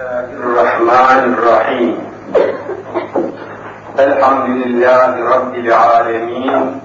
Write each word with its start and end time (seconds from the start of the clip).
الرحمن 0.00 1.34
الرحيم 1.34 1.96
الحمد 3.98 4.48
لله 4.66 5.10
رب 5.34 5.54
العالمين 5.54 6.80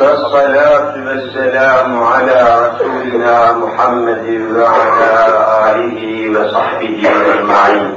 والصلاة 0.00 0.94
والسلام 1.06 2.02
على 2.02 2.40
رسولنا 2.64 3.52
محمد 3.52 4.26
وعلى 4.56 5.12
آله 5.68 6.00
وصحبه 6.32 6.96
أجمعين 7.34 7.92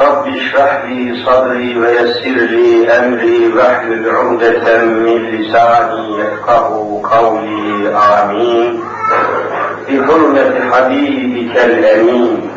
رب 0.00 0.24
اشرح 0.28 0.84
لي 0.88 1.24
صدري 1.26 1.78
ويسر 1.78 2.36
لي 2.56 2.88
أمري 2.98 3.52
واحلل 3.56 4.10
عقدة 4.16 4.84
من 4.84 5.18
لساني 5.34 6.18
يفقه 6.20 6.64
قولي 7.12 7.88
آمين 7.96 8.80
بحرمة 9.88 10.70
حبيبك 10.72 11.64
الأمين. 11.64 12.50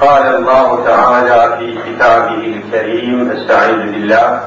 قال 0.00 0.34
الله 0.36 0.84
تعالى 0.84 1.56
في 1.58 1.78
كتابه 1.86 2.42
الكريم 2.56 3.30
أستعيذ 3.30 3.76
بالله. 3.76 4.40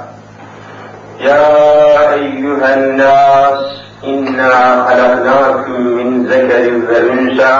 يا 1.19 2.13
أيها 2.13 2.75
الناس 2.75 3.59
إنا 4.03 4.85
خلقناكم 4.87 5.81
من 5.81 6.25
ذكر 6.25 6.63
وأنثى 6.89 7.59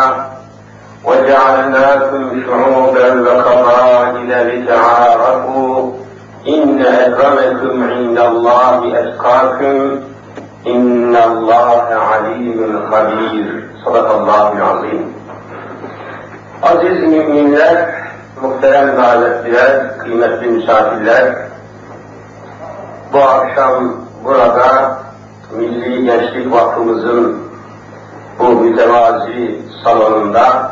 وجعلناكم 1.04 2.44
شعوبا 2.48 3.22
وقبائل 3.22 4.32
لتعارفوا. 4.48 5.92
إن 6.48 6.82
أكرمكم 6.82 7.84
عند 7.84 8.20
الله 8.20 9.00
أتقاكم. 9.00 10.00
إن 10.68 11.16
الله 11.16 11.84
عليم 12.10 12.90
خبير. 12.92 13.64
Sadakallahu 13.86 14.64
azim. 14.64 15.14
Aziz 16.62 17.00
müminler, 17.00 18.04
muhterem 18.42 18.98
davetliler, 18.98 19.98
kıymetli 19.98 20.48
misafirler, 20.48 21.36
bu 23.14 23.20
akşam 23.20 23.96
burada 24.24 24.98
Milli 25.56 26.04
Gençlik 26.04 26.54
Vakfımızın 26.54 27.38
bu 28.40 28.50
mütevazi 28.50 29.62
salonunda 29.84 30.72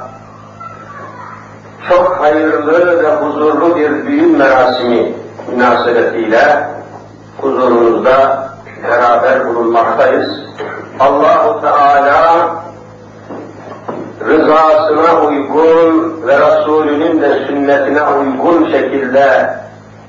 çok 1.89 2.17
hayırlı 2.19 3.03
ve 3.03 3.15
huzurlu 3.15 3.75
bir 3.75 3.89
düğün 3.89 4.37
merasimi 4.37 5.13
münasebetiyle 5.51 6.67
huzurunuzda 7.41 8.49
beraber 8.89 9.47
bulunmaktayız. 9.47 10.29
Allahu 10.99 11.61
Teala 11.61 12.70
rızasına 14.41 15.21
uygun 15.21 16.21
ve 16.27 16.39
Resulünün 16.39 17.21
de 17.21 17.45
sünnetine 17.47 18.01
uygun 18.03 18.71
şekilde 18.71 19.53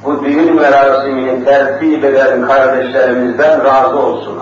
bu 0.05 0.25
düğün 0.25 0.57
merasimini 0.57 1.45
tertip 1.45 2.05
eden 2.05 2.47
kardeşlerimizden 2.47 3.65
razı 3.65 3.99
olsun. 3.99 4.39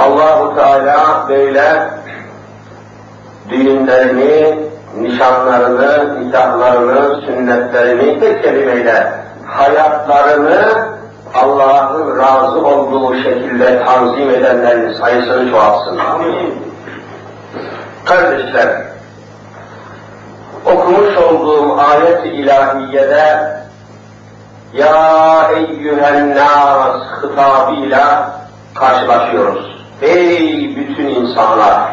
Allahu 0.00 0.56
Teala 0.56 1.26
böyle 1.28 1.90
düğünlerini, 3.48 4.58
nişanlarını, 5.00 6.20
nikahlarını, 6.20 7.20
sünnetlerini 7.26 8.20
tek 8.20 8.42
kelimeyle 8.42 9.12
hayatlarını 9.46 10.88
Allah'ın 11.34 12.18
razı 12.18 12.66
olduğu 12.66 13.14
şekilde 13.14 13.84
tanzim 13.84 14.30
edenlerin 14.30 14.92
sayısını 14.92 15.50
çoğalsın. 15.50 15.98
Amin. 15.98 16.69
Kardeşler, 18.04 18.82
okumuş 20.66 21.16
olduğum 21.16 21.80
ayet-i 21.80 22.28
ilahiyede 22.28 23.60
Ya 24.72 25.50
eyyühen 25.56 26.36
nas 26.36 27.02
hitabıyla 27.22 28.32
karşılaşıyoruz. 28.74 29.76
Ey 30.02 30.76
bütün 30.76 31.08
insanlar! 31.08 31.90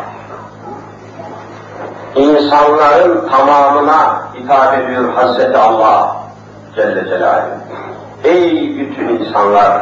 İnsanların 2.15 3.29
tamamına 3.29 4.21
hitap 4.35 4.79
ediyor 4.79 5.13
Hazreti 5.13 5.57
Allah 5.57 6.17
Celle 6.75 7.09
Celaluhu. 7.09 7.47
Ey 8.23 8.79
bütün 8.79 9.07
insanlar! 9.07 9.81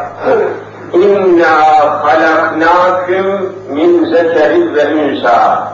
İnna 0.93 1.61
halaknâküm 2.03 3.55
min 3.69 4.05
zekerin 4.05 4.75
ve 4.75 4.91
ünsa. 4.91 5.67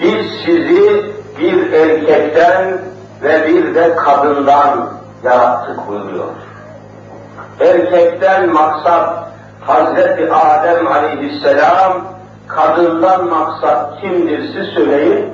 Biz 0.00 0.26
sizi 0.46 1.12
bir 1.38 1.72
erkekten 1.72 2.78
ve 3.22 3.48
bir 3.48 3.74
de 3.74 3.96
kadından 3.96 4.90
yarattık 5.24 5.88
buyuruyor. 5.88 6.28
Erkekten 7.60 8.52
maksat 8.52 9.30
Hazreti 9.60 10.32
Adem 10.32 10.86
aleyhisselam, 10.86 12.04
kadından 12.48 13.28
maksat 13.28 14.00
kimdir 14.00 14.52
siz 14.54 14.66
söyleyin? 14.74 15.30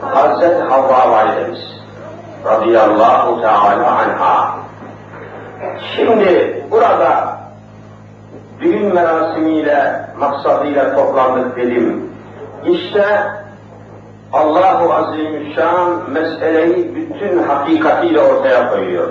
Hazreti 0.00 0.62
Havva 0.62 1.10
validemiz 1.10 1.60
radıyallahu 2.44 3.40
teala 3.40 3.98
anha. 3.98 4.54
Şimdi 5.96 6.64
burada 6.70 7.38
düğün 8.60 8.94
merasimiyle, 8.94 10.06
maksadıyla 10.18 10.96
toplandık 10.96 11.56
dedim. 11.56 12.10
İşte 12.66 13.04
Allahu 14.32 14.92
Azimüşşan 14.92 16.10
meseleyi 16.10 16.94
bütün 16.96 17.42
hakikatiyle 17.42 18.20
ortaya 18.20 18.70
koyuyor. 18.70 19.08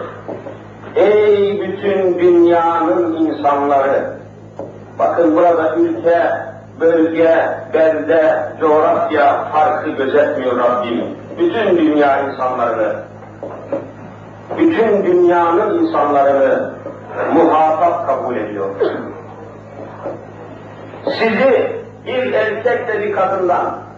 Ey 0.95 1.61
bütün 1.61 2.19
dünyanın 2.19 3.15
insanları! 3.15 4.19
Bakın 4.99 5.35
burada 5.35 5.75
ülke, 5.75 6.31
bölge, 6.79 7.49
belde, 7.73 8.53
coğrafya 8.59 9.43
farkı 9.43 9.89
gözetmiyor 9.89 10.57
Rabbim. 10.57 11.05
Bütün 11.39 11.77
dünya 11.77 12.19
insanlarını, 12.19 12.95
bütün 14.57 15.05
dünyanın 15.05 15.79
insanlarını 15.79 16.71
muhatap 17.33 18.07
kabul 18.07 18.35
ediyor. 18.35 18.69
Sizi 21.05 21.79
bir 22.05 22.33
erkekle 22.33 22.99
bir 22.99 23.15
kadından, 23.15 23.88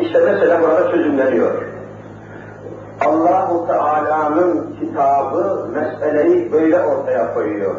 işte 0.00 0.20
mesela 0.20 0.60
burada 0.62 0.90
çözümleniyor. 0.90 1.52
Allahu 3.06 3.66
Teala'nın 3.66 4.76
kitabı 4.80 5.68
meseleyi 5.74 6.52
böyle 6.52 6.80
ortaya 6.80 7.34
koyuyor. 7.34 7.74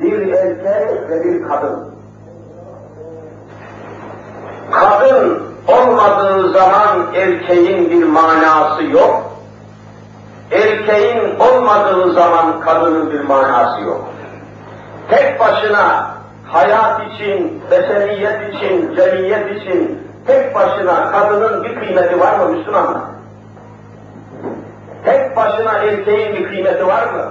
Bir 0.00 0.32
erkek 0.32 1.10
ve 1.10 1.24
bir 1.24 1.48
kadın. 1.48 1.88
Kadın 4.70 5.42
olmadığı 5.68 6.52
zaman 6.52 7.06
erkeğin 7.14 7.90
bir 7.90 8.04
manası 8.04 8.82
yok. 8.82 9.32
Erkeğin 10.50 11.38
olmadığı 11.38 12.12
zaman 12.12 12.60
kadının 12.60 13.10
bir 13.10 13.20
manası 13.20 13.80
yok. 13.80 14.04
Tek 15.10 15.40
başına 15.40 16.10
hayat 16.46 17.00
için, 17.12 17.62
beşeriyet 17.70 18.54
için, 18.54 18.96
cemiyet 18.96 19.62
için 19.62 20.07
tek 20.28 20.54
başına 20.54 21.12
kadının 21.12 21.64
bir 21.64 21.74
kıymeti 21.80 22.20
var 22.20 22.38
mı 22.38 22.48
Müslümanlar? 22.48 23.02
Tek 25.04 25.36
başına 25.36 25.72
erkeğin 25.72 26.36
bir 26.36 26.48
kıymeti 26.48 26.86
var 26.86 27.12
mı? 27.12 27.24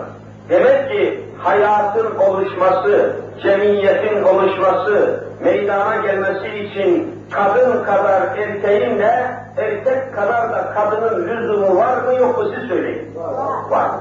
Demek 0.50 0.92
ki 0.92 1.24
hayatın 1.38 2.16
oluşması, 2.16 3.16
cemiyetin 3.44 4.24
oluşması, 4.24 5.24
meydana 5.44 5.96
gelmesi 5.96 6.48
için 6.60 7.16
kadın 7.32 7.84
kadar 7.84 8.38
erkeğin 8.38 9.00
de 9.00 9.32
erkek 9.58 10.16
kadar 10.16 10.52
da 10.52 10.74
kadının 10.74 11.28
lüzumu 11.28 11.78
var 11.78 11.98
mı 11.98 12.14
yok 12.14 12.38
mu 12.38 12.44
siz 12.56 12.70
söyleyin. 12.70 13.16
Var. 13.16 13.70
var. 13.70 13.92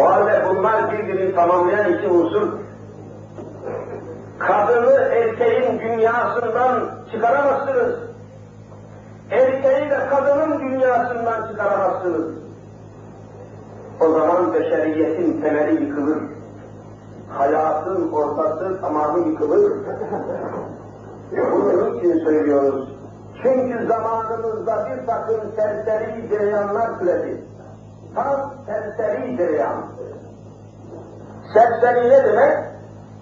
O 0.00 0.10
halde 0.10 0.42
bunlar 0.48 0.92
birbirini 0.92 1.34
tamamlayan 1.34 1.92
iki 1.92 2.08
unsur. 2.08 2.48
Kadını 4.38 5.00
erkeğin 5.00 5.78
dünyasından 6.08 6.90
çıkaramazsınız. 7.12 7.94
Erkeği 9.30 9.90
de 9.90 9.98
kadının 10.10 10.60
dünyasından 10.60 11.48
çıkaramazsınız. 11.48 12.34
O 14.00 14.08
zaman 14.12 14.54
beşeriyetin 14.54 15.40
temeli 15.40 15.84
yıkılır. 15.84 16.18
Hayatın 17.38 18.12
ortası 18.12 18.80
tamamı 18.80 19.28
yıkılır. 19.28 19.72
Bunu 21.32 21.94
niçin 21.94 22.24
söylüyoruz? 22.24 22.88
Çünkü 23.42 23.86
zamanımızda 23.86 24.88
bir 24.90 25.06
takım 25.06 25.40
serseri 25.56 26.28
cereyanlar 26.28 26.98
türedi. 26.98 27.44
Tam 28.14 28.54
serseri 28.66 29.36
cereyan. 29.36 29.76
Serseri 31.54 32.10
ne 32.10 32.24
demek? 32.24 32.58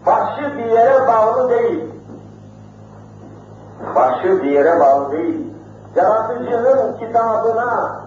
Başı 0.07 0.59
bir 0.59 0.65
yere 0.65 1.07
bağlı 1.07 1.51
değil. 1.51 1.96
Başı 3.95 4.43
bir 4.43 4.51
yere 4.51 4.81
bağlı 4.81 5.13
değil. 5.13 5.53
Yaratıcının 5.97 6.99
kitabına, 6.99 8.01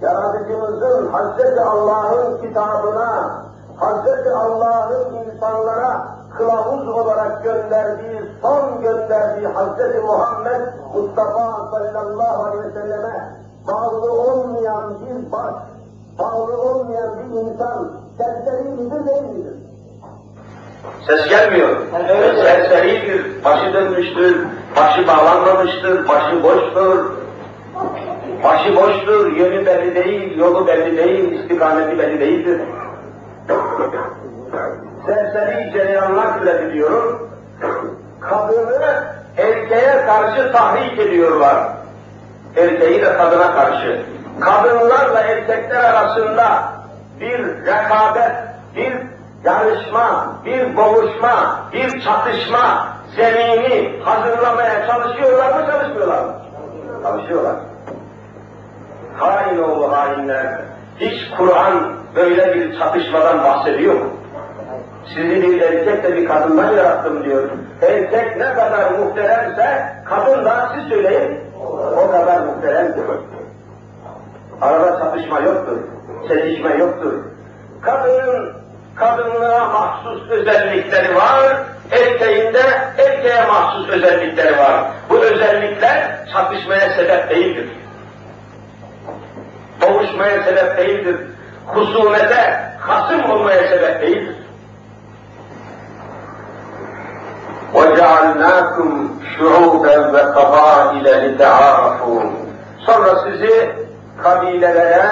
Yaratıcımızın 0.00 1.12
Hazreti 1.12 1.60
Allah'ın 1.60 2.40
kitabına, 2.40 3.42
Hazreti 3.76 4.30
Allah'ın 4.30 5.14
insanlara 5.14 6.06
kılavuz 6.38 6.88
olarak 6.88 7.44
gönderdiği, 7.44 8.22
son 8.42 8.82
gönderdiği 8.82 9.46
Hazreti 9.46 10.00
Muhammed 10.00 10.60
Mustafa 10.94 11.70
sallallahu 11.70 12.44
aleyhi 12.44 12.64
ve 12.64 12.72
selleme 12.80 13.36
bağlı 13.68 14.12
olmayan 14.12 14.94
bir 15.00 15.32
baş, 15.32 15.54
bağlı 16.18 16.62
olmayan 16.62 17.10
bir 17.18 17.40
insan 17.40 17.90
serseri 18.18 18.68
midir 18.68 19.06
değil 19.06 19.22
midir? 19.22 19.54
Ses 21.06 21.28
gelmiyor. 21.28 21.76
Evet. 22.08 22.34
Serseridir, 22.42 23.44
başı 23.44 23.72
dönmüştür, 23.72 24.46
başı 24.76 25.06
bağlanmamıştır, 25.06 26.08
başı 26.08 26.42
boştur, 26.42 27.04
başı 28.44 28.76
boştur, 28.76 29.36
yönü 29.36 29.66
belli 29.66 29.94
değil, 29.94 30.38
yolu 30.38 30.66
belli 30.66 30.96
değil, 30.96 31.40
istikameti 31.40 31.98
belli 31.98 32.20
değildir. 32.20 32.60
Serseri 35.06 35.72
cereyanlar 35.72 36.38
sürebiliyorum. 36.38 37.28
Kadını 38.20 39.04
erkeğe 39.36 40.06
karşı 40.06 40.52
tahrik 40.52 40.98
ediyorlar. 40.98 41.56
Erkeği 42.56 43.02
de 43.02 43.16
kadına 43.16 43.54
karşı. 43.54 44.02
Kadınlarla 44.40 45.20
erkekler 45.20 45.84
arasında 45.84 46.72
bir 47.20 47.66
rekabet, 47.66 48.32
bir 48.76 48.92
yarışma, 49.44 50.36
bir 50.44 50.76
boğuşma, 50.76 51.60
bir 51.72 52.04
çatışma 52.04 52.91
zemini 53.16 54.00
hazırlamaya 54.04 54.86
çalışıyorlar 54.86 55.60
mı, 55.60 55.66
çalışmıyorlar 55.70 56.24
mı? 56.24 56.32
Çalışıyorlar. 57.02 57.56
Hain 59.16 59.62
oğlu 59.62 59.92
hainler, 59.92 60.60
hiç 61.00 61.30
Kur'an 61.36 61.92
böyle 62.14 62.54
bir 62.54 62.78
çatışmadan 62.78 63.44
bahsediyor 63.44 63.94
mu? 63.94 64.10
Sizi 65.08 65.42
bir 65.42 65.60
erkekle 65.60 66.16
bir 66.16 66.28
kadından 66.28 66.72
yarattım 66.72 67.24
diyor. 67.24 67.50
Erkek 67.82 68.36
ne 68.36 68.54
kadar 68.54 68.90
muhteremse, 68.90 69.96
kadın 70.04 70.44
da 70.44 70.72
siz 70.74 70.88
söyleyin, 70.88 71.40
o 71.96 72.10
kadar 72.10 72.40
muhteremdir. 72.40 73.04
Arada 74.60 74.98
çatışma 74.98 75.40
yoktur, 75.40 75.78
çelişme 76.28 76.76
yoktur. 76.76 77.12
Kadının 77.80 78.52
kadınlığa 78.96 79.68
mahsus 79.68 80.30
özellikleri 80.30 81.14
var, 81.14 81.56
erkeğinde 81.91 82.61
erkeğe 82.97 83.45
mahsus 83.45 83.89
özellikleri 83.89 84.57
var. 84.57 84.83
Bu 85.09 85.17
özellikler 85.17 86.25
çatışmaya 86.33 86.89
sebep 86.89 87.29
değildir. 87.29 87.69
Boğuşmaya 89.81 90.43
sebep 90.43 90.77
değildir. 90.77 91.15
Husumete, 91.65 92.71
hasım 92.79 93.31
olmaya 93.31 93.67
sebep 93.67 94.01
değildir. 94.01 94.35
وَجَعَلْنَاكُمْ 97.73 98.91
شُعُوبًا 99.33 99.95
وَقَبَائِلَ 100.13 101.05
لِتَعَارَفُوا 101.23 102.21
Sonra 102.85 103.23
sizi 103.23 103.71
kabilelere, 104.23 105.09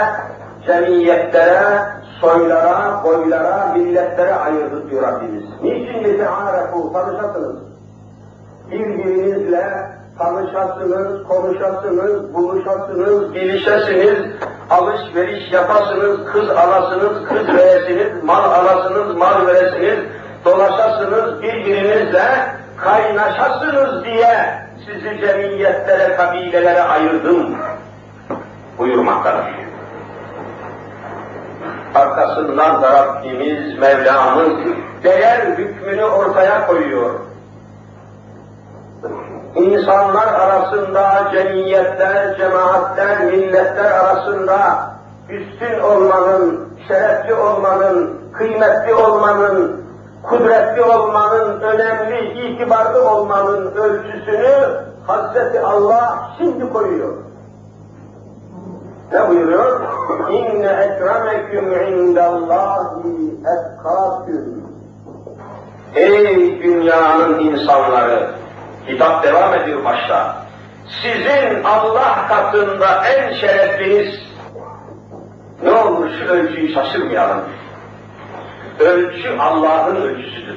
cemiyetlere, 0.67 1.79
soylara, 2.20 3.04
boylara, 3.04 3.72
milletlere 3.74 4.34
ayırdı 4.34 4.90
diyor 4.90 5.02
Rabbimiz. 5.02 5.44
Niçin 5.62 5.98
yetehârefû? 5.98 6.92
Tanışasınız. 6.92 7.56
Birbirinizle 8.70 9.90
tanışasınız, 10.18 11.28
konuşasınız, 11.28 12.34
buluşasınız, 12.34 13.34
bilişesiniz, 13.34 14.18
alışveriş 14.70 15.52
yapasınız, 15.52 16.32
kız 16.32 16.50
alasınız, 16.50 17.28
kız 17.28 17.48
veresiniz, 17.48 18.24
mal 18.24 18.52
alasınız, 18.52 19.16
mal 19.16 19.46
veresiniz, 19.46 19.98
dolaşasınız, 20.44 21.42
birbirinizle 21.42 22.24
kaynaşasınız 22.76 24.04
diye 24.04 24.54
sizi 24.86 25.20
cemiyetlere, 25.20 26.16
kabilelere 26.16 26.82
ayırdım 26.82 27.56
buyurmaktadır. 28.78 29.69
Arkasından 31.94 32.82
da 32.82 32.92
Rabbimiz, 32.92 33.78
Mevlamız 33.78 34.52
değer 35.04 35.40
hükmünü 35.40 36.04
ortaya 36.04 36.66
koyuyor. 36.66 37.10
İnsanlar 39.54 40.26
arasında, 40.26 41.30
cemiyetler, 41.32 42.36
cemaatler, 42.38 43.24
milletler 43.24 43.90
arasında 43.90 44.90
üstün 45.28 45.80
olmanın, 45.80 46.68
şerefli 46.88 47.34
olmanın, 47.34 48.20
kıymetli 48.32 48.94
olmanın, 48.94 49.84
kudretli 50.22 50.82
olmanın, 50.82 51.60
önemli, 51.60 52.30
itibarlı 52.40 53.10
olmanın 53.10 53.74
ölçüsünü 53.74 54.80
Hazreti 55.06 55.60
Allah 55.60 56.30
şimdi 56.38 56.72
koyuyor. 56.72 57.12
Ne 59.12 59.28
buyuruyor? 59.28 59.80
İnne 60.32 60.66
ekremeküm 60.66 61.92
indallahi 61.92 63.34
etkâküm. 63.40 64.64
Ey 65.94 66.62
dünyanın 66.62 67.38
insanları! 67.38 68.30
Hitap 68.88 69.24
devam 69.24 69.54
ediyor 69.54 69.84
başta. 69.84 70.36
Sizin 71.02 71.64
Allah 71.64 72.28
katında 72.28 73.06
en 73.06 73.34
şerefliniz 73.34 74.14
ne 75.62 75.72
olur 75.72 76.08
şu 76.18 76.24
ölçüyü 76.24 76.74
şaşırmayalım 76.74 77.40
ölçü 78.80 79.38
Allah'ın 79.38 79.96
ölçüsüdür. 79.96 80.56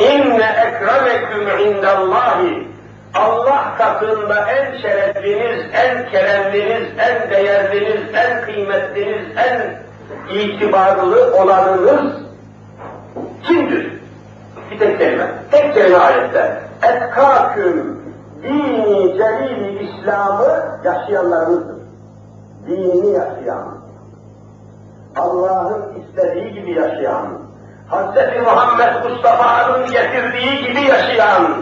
İnne 0.00 0.44
ekremeküm 0.66 1.66
indallahi 1.66 2.68
Allah 3.18 3.74
katında 3.78 4.50
en 4.50 4.78
şerefliniz, 4.78 5.64
en 5.72 6.10
keremliniz, 6.10 6.88
en 6.98 7.30
değerliniz, 7.30 8.14
en 8.14 8.44
kıymetliniz, 8.44 9.36
en 9.36 9.78
itibarlı 10.34 11.34
olanınız 11.36 12.12
kimdir? 13.42 13.92
Bir 14.70 14.78
tek 14.78 14.98
kelime, 14.98 15.26
tek 15.50 15.74
kelime 15.74 15.98
ayette. 15.98 16.62
Etkâküm, 16.82 18.02
dini 18.42 19.18
celil 19.18 19.80
İslam'ı 19.80 20.80
yaşayanlarınızdır. 20.84 21.78
Dini 22.66 23.12
yaşayan, 23.12 23.78
Allah'ın 25.16 26.02
istediği 26.02 26.52
gibi 26.52 26.72
yaşayan, 26.72 27.26
Hz. 27.90 28.42
Muhammed 28.44 29.10
Mustafa'nın 29.10 29.90
getirdiği 29.90 30.66
gibi 30.66 30.80
yaşayan, 30.80 31.56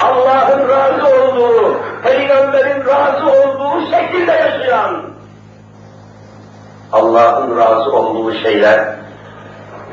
Allah'ın 0.00 0.68
razı 0.68 1.06
olduğu, 1.06 1.76
Peygamberin 2.02 2.86
razı 2.86 3.26
olduğu 3.26 3.80
şekilde 3.90 4.32
yaşayan, 4.32 5.02
Allah'ın 6.92 7.56
razı 7.56 7.92
olduğu 7.92 8.32
şeyler 8.32 8.96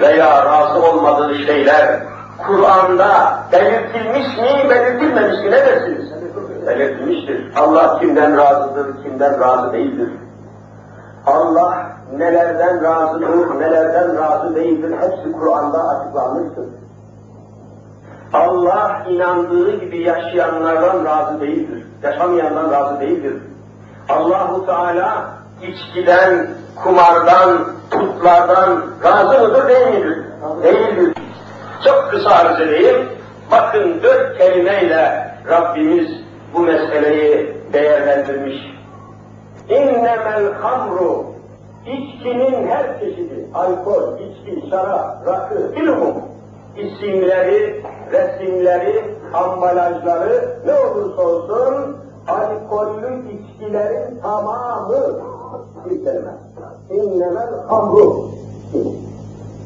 veya 0.02 0.46
razı 0.46 0.84
olmadığı 0.84 1.36
şeyler 1.36 2.00
Kur'an'da 2.48 3.40
belirtilmiş 3.52 4.38
mi, 4.38 4.70
belirtilmemiş 4.70 5.40
mi 5.40 5.52
ne 5.52 5.66
dersiniz? 5.66 6.12
Belirtilmiştir. 6.68 7.52
Allah 7.56 8.00
kimden 8.00 8.38
razıdır, 8.38 9.04
kimden 9.04 9.40
razı 9.40 9.74
değildir. 9.74 10.10
Allah 11.26 11.88
nelerden 12.18 12.84
razıdır, 12.84 13.60
nelerden 13.60 14.18
razı 14.18 14.56
değildir, 14.56 14.96
hepsi 15.02 15.32
Kur'an'da 15.32 15.88
açıklanmıştır. 15.90 16.66
Allah 18.34 19.06
inandığı 19.10 19.80
gibi 19.80 20.02
yaşayanlardan 20.02 21.06
razı 21.06 21.42
değildir, 21.42 21.86
yaşamayandan 22.04 22.72
razı 22.72 23.00
değildir. 23.00 23.34
Allahu 24.10 24.66
Teala 24.66 25.30
içkiden, 25.62 26.48
kumardan, 26.84 27.68
putlardan 27.92 28.84
razı 29.04 29.40
mıdır 29.40 29.68
değil 29.68 29.88
midir? 29.88 30.24
Değildir. 30.64 31.14
Çok 31.84 32.12
kısa 32.12 32.30
arz 32.30 32.62
edeyim. 32.62 33.08
Bakın 33.52 34.00
dört 34.04 34.38
kelimeyle 34.38 35.34
Rabbimiz 35.50 36.10
bu 36.54 36.60
meseleyi 36.60 37.58
değerlendirmiş. 37.74 38.58
İnnemel 39.70 40.54
hamru 40.62 41.34
İçkinin 41.88 42.68
her 42.68 43.00
çeşidi, 43.00 43.48
alkol, 43.54 44.20
içki, 44.20 44.70
şarap, 44.70 45.28
rakı, 45.28 45.76
bilumum, 45.76 46.16
isimleri, 46.78 47.84
resimleri, 48.14 49.04
ambalajları 49.34 50.58
ne 50.66 50.74
olursa 50.74 51.22
olsun 51.22 51.96
alkollü 52.28 53.22
içkilerin 53.32 54.20
tamamı 54.22 55.20
bir 55.90 56.04
kelime. 56.04 56.34
İnnemel 56.90 57.50
hamru 57.68 58.30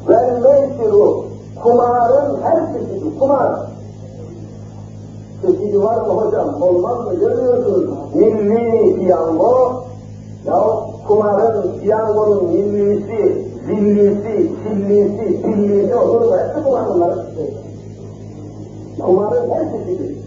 vel 0.09 0.41
meysiru 0.41 1.25
kumarın 1.63 2.41
her 2.41 2.73
çeşidi 2.73 3.19
kumar 3.19 3.67
çeşidi 5.41 5.83
var 5.83 6.01
mı 6.01 6.13
hocam? 6.13 6.61
Olmaz 6.61 7.05
mı? 7.05 7.19
Görmüyorsunuz. 7.19 8.15
Milli 8.15 8.95
piyango, 8.95 9.83
ya 10.45 10.63
kumarın, 11.07 11.79
piyangonun 11.79 12.45
millisi, 12.45 13.47
zillisi, 13.65 14.51
sillisi, 14.63 15.41
pillisi 15.41 15.95
olur 15.95 16.21
mu? 16.21 16.37
Hepsi 16.37 16.63
kullanırlar. 16.63 17.17
Kumarın 19.01 19.51
her 19.51 19.63
çeşidi. 19.71 20.17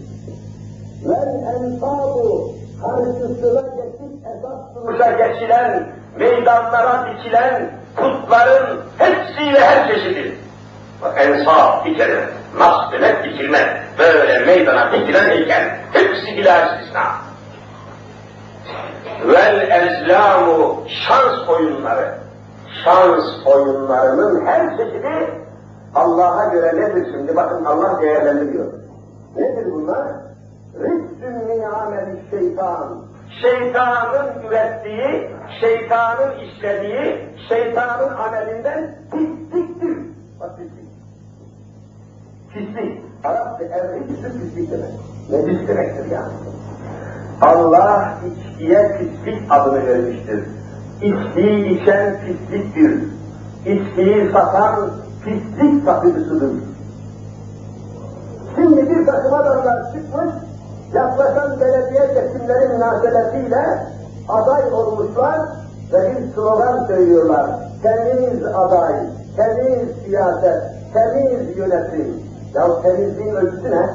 Vel 1.05 1.29
ensabu 1.55 2.51
karşısına 2.81 3.61
geçip 3.61 4.27
esas 4.27 4.85
Kuşa 4.85 5.11
geçilen, 5.11 5.87
meydanlara 6.17 7.07
dikilen 7.09 7.71
putların 7.95 8.79
hepsiyle 8.97 9.59
her 9.59 9.87
çeşidi. 9.87 10.35
Bak 11.01 11.17
ensaf 11.17 11.85
bir 11.85 11.97
kere, 11.97 12.25
nas 12.57 12.91
demek 12.91 13.23
dikilmek, 13.23 13.67
böyle 13.99 14.39
meydana 14.39 14.91
dikilen 14.91 15.29
heykel, 15.29 15.77
hepsi 15.93 16.37
bila 16.37 16.65
istisna. 16.65 17.03
Vel 19.27 19.71
ezlamu 19.71 20.83
şans 21.07 21.49
oyunları, 21.49 22.13
şans 22.83 23.45
oyunlarının 23.45 24.45
her 24.45 24.77
çeşidi 24.77 25.40
Allah'a 25.95 26.53
göre 26.53 26.75
nedir 26.75 27.07
şimdi? 27.11 27.35
Bakın 27.35 27.65
Allah 27.65 28.01
değerlendiriyor. 28.01 28.73
Nedir 29.35 29.71
bunlar? 29.71 30.07
Rüssün 30.79 31.47
min 31.47 31.63
ameli 31.63 32.19
şeytan. 32.29 33.01
Şeytanın 33.41 34.41
ürettiği, 34.47 35.29
şeytanın 35.61 36.31
işlediği, 36.39 37.29
şeytanın 37.49 38.13
amelinden 38.17 38.95
pisliktir. 39.11 39.97
Bak 40.39 40.57
pislik. 40.57 40.89
Pislik. 42.53 43.01
Arapça 43.23 43.63
er-rüssü 43.63 44.39
pislik 44.39 44.71
demek. 44.71 44.89
Necis 45.29 45.67
demektir 45.67 46.11
yani. 46.11 46.33
Allah 47.41 48.13
içkiye 48.27 48.97
pislik 48.97 49.51
adını 49.51 49.87
vermiştir. 49.87 50.43
İçkiyi 51.01 51.81
içen 51.81 52.15
pisliktir. 52.19 53.03
İçkiyi 53.65 54.31
satan 54.31 54.91
pislik 55.23 55.85
satıcısıdır. 55.85 56.51
Şimdi 58.55 58.89
bir 58.89 59.05
takım 59.05 59.33
adamlar 59.33 59.93
çıkmış, 59.93 60.33
yaklaşan 60.93 61.59
belediye 61.59 62.07
seçimleri 62.07 62.67
münasebetiyle 62.67 63.87
aday 64.29 64.73
olmuşlar 64.73 65.39
ve 65.93 66.11
bir 66.11 66.33
slogan 66.33 66.85
söylüyorlar. 66.85 67.45
Temiz 67.83 68.45
aday, 68.45 68.93
temiz 69.35 69.89
siyaset, 70.05 70.61
temiz 70.93 71.57
yönetim. 71.57 72.31
Ya 72.53 72.81
temizliğin 72.81 73.35
ölçüsü 73.35 73.71
ne? 73.71 73.89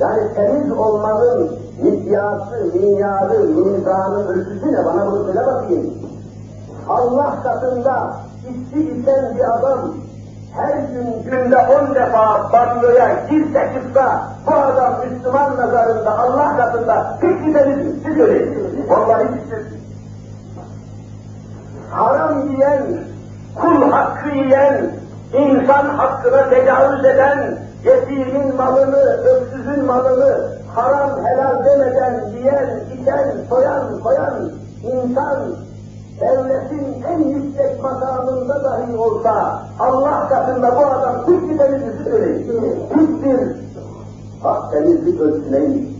Yani 0.00 0.34
temiz 0.34 0.72
olmanın 0.72 1.58
mikyası, 1.82 2.64
minyarı, 2.74 3.38
mizanı, 3.44 4.28
ölçüsü 4.28 4.72
ne? 4.72 4.84
Bana 4.84 5.12
bunu 5.12 5.24
söyle 5.24 5.46
bakayım. 5.46 5.94
Allah 6.88 7.42
katında 7.42 8.10
içki 8.48 8.80
içen 8.80 9.36
bir 9.36 9.58
adam 9.58 9.94
her 10.54 10.78
gün 10.78 11.22
günde 11.24 11.56
on 11.56 11.94
defa 11.94 12.52
banyoya 12.52 13.26
girse 13.30 13.70
çıksa 13.74 14.22
bu 14.46 14.54
adam 14.54 14.94
Müslüman 15.04 15.56
nazarında 15.56 16.18
Allah 16.18 16.56
katında 16.56 17.18
hiç 17.22 17.46
gideriz? 17.46 17.86
Siz 18.06 18.16
söyleyin. 18.16 18.86
Vallahi 18.88 19.24
hiçbir. 19.24 19.78
Haram 21.90 22.48
yiyen, 22.48 22.82
kul 23.54 23.90
hakkı 23.90 24.28
yiyen, 24.28 24.90
insan 25.32 25.84
hakkına 25.84 26.50
tecavüz 26.50 27.04
eden, 27.04 27.58
yetimin 27.84 28.56
malını, 28.56 29.02
öksüzün 29.24 29.84
malını 29.84 30.58
haram 30.74 31.24
helal 31.24 31.64
demeden 31.64 32.24
yiyen, 32.28 32.80
içen, 33.00 33.34
soyan, 33.48 34.00
koyan 34.00 34.50
insan 34.82 35.38
devletin 36.20 37.02
en 37.02 37.18
yüksek 37.28 37.82
makamında 37.82 38.64
dahi 38.64 38.96
olsa 38.96 39.62
Allah 39.78 40.28
katında 40.28 40.76
bu 40.76 40.86
adam 40.86 41.16
hiç 41.26 41.50
giderinizi 41.50 42.04
söyleyin. 42.04 42.46
Hiçbir 42.90 43.56
hak 44.42 44.72
temizlik 44.72 45.20
ölçüleyin. 45.20 45.98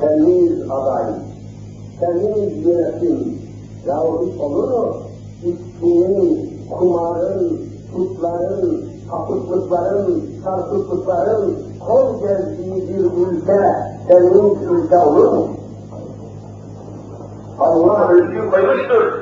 Temiz 0.00 0.70
aday, 0.70 1.04
temiz 2.00 2.66
yönetim. 2.66 3.38
Yahu 3.86 4.26
hiç 4.26 4.40
olur 4.40 4.68
mu? 4.68 4.96
İçkinin, 5.42 6.60
kumarın, 6.70 7.60
putların, 7.92 8.84
kapıklıkların, 9.10 10.24
çarpıklıkların 10.44 11.58
kol 11.86 12.20
gezdiği 12.20 12.88
bir 12.88 13.26
ülke, 13.26 13.74
temiz 14.08 14.62
ülke 14.70 14.98
olur 14.98 15.32
mu? 15.32 15.48
Allah 17.62 18.08
ölçüyü 18.08 18.50
koymuştur. 18.50 19.12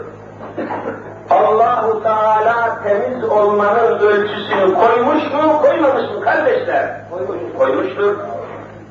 Allahu 1.30 2.02
Teala 2.02 2.78
temiz 2.84 3.24
olmanın 3.24 3.98
ölçüsünü 3.98 4.74
koymuş 4.74 5.22
mu, 5.32 5.62
koymamış 5.62 6.10
mı 6.10 6.20
kardeşler? 6.20 7.00
Koymuş. 7.10 7.38
Koymuştur. 7.58 8.16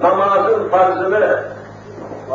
Namazın 0.02 0.70
farzını 0.70 1.44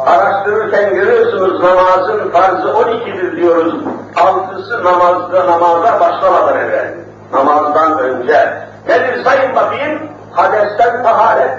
araştırırken 0.06 0.94
görüyorsunuz 0.94 1.60
namazın 1.60 2.30
farzı 2.30 2.68
12'dir 2.68 3.36
diyoruz. 3.36 3.74
Altısı 4.16 4.84
namazda 4.84 5.46
namaza 5.46 6.00
başlamadan 6.00 6.58
evvel. 6.58 6.94
Namazdan 7.32 7.98
önce. 7.98 8.64
Nedir 8.88 9.24
sayın 9.24 9.56
bakayım? 9.56 9.98
Hadesten 10.32 11.02
taharet. 11.02 11.58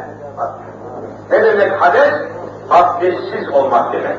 Ne 1.31 1.43
demek 1.43 1.81
hades? 1.81 2.13
Abdestsiz 2.69 3.50
olmak 3.53 3.93
demek. 3.93 4.17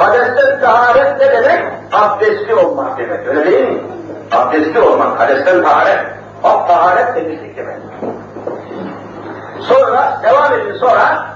Hadesten 0.00 0.60
taharet 0.60 1.20
ne 1.20 1.32
demek? 1.32 1.64
Abdestli 1.92 2.54
olmak 2.54 2.98
demek, 2.98 3.26
öyle 3.26 3.44
değil 3.44 3.68
mi? 3.68 3.80
Abdestli 4.32 4.80
olmak, 4.80 5.20
hadesten 5.20 5.62
taharet. 5.62 6.00
Bak 6.44 6.68
taharet 6.68 7.14
temizlik 7.14 7.56
demek. 7.56 7.76
Sonra, 9.60 10.20
devam 10.22 10.52
edin 10.52 10.74
sonra, 10.74 11.26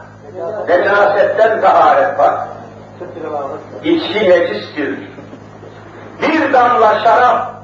necasetten 0.69 1.61
taharet 1.61 2.19
bak. 2.19 2.49
İçki 3.85 4.31
necistir. 4.31 4.99
Bir 6.23 6.53
damla 6.53 6.99
şarap, 7.05 7.55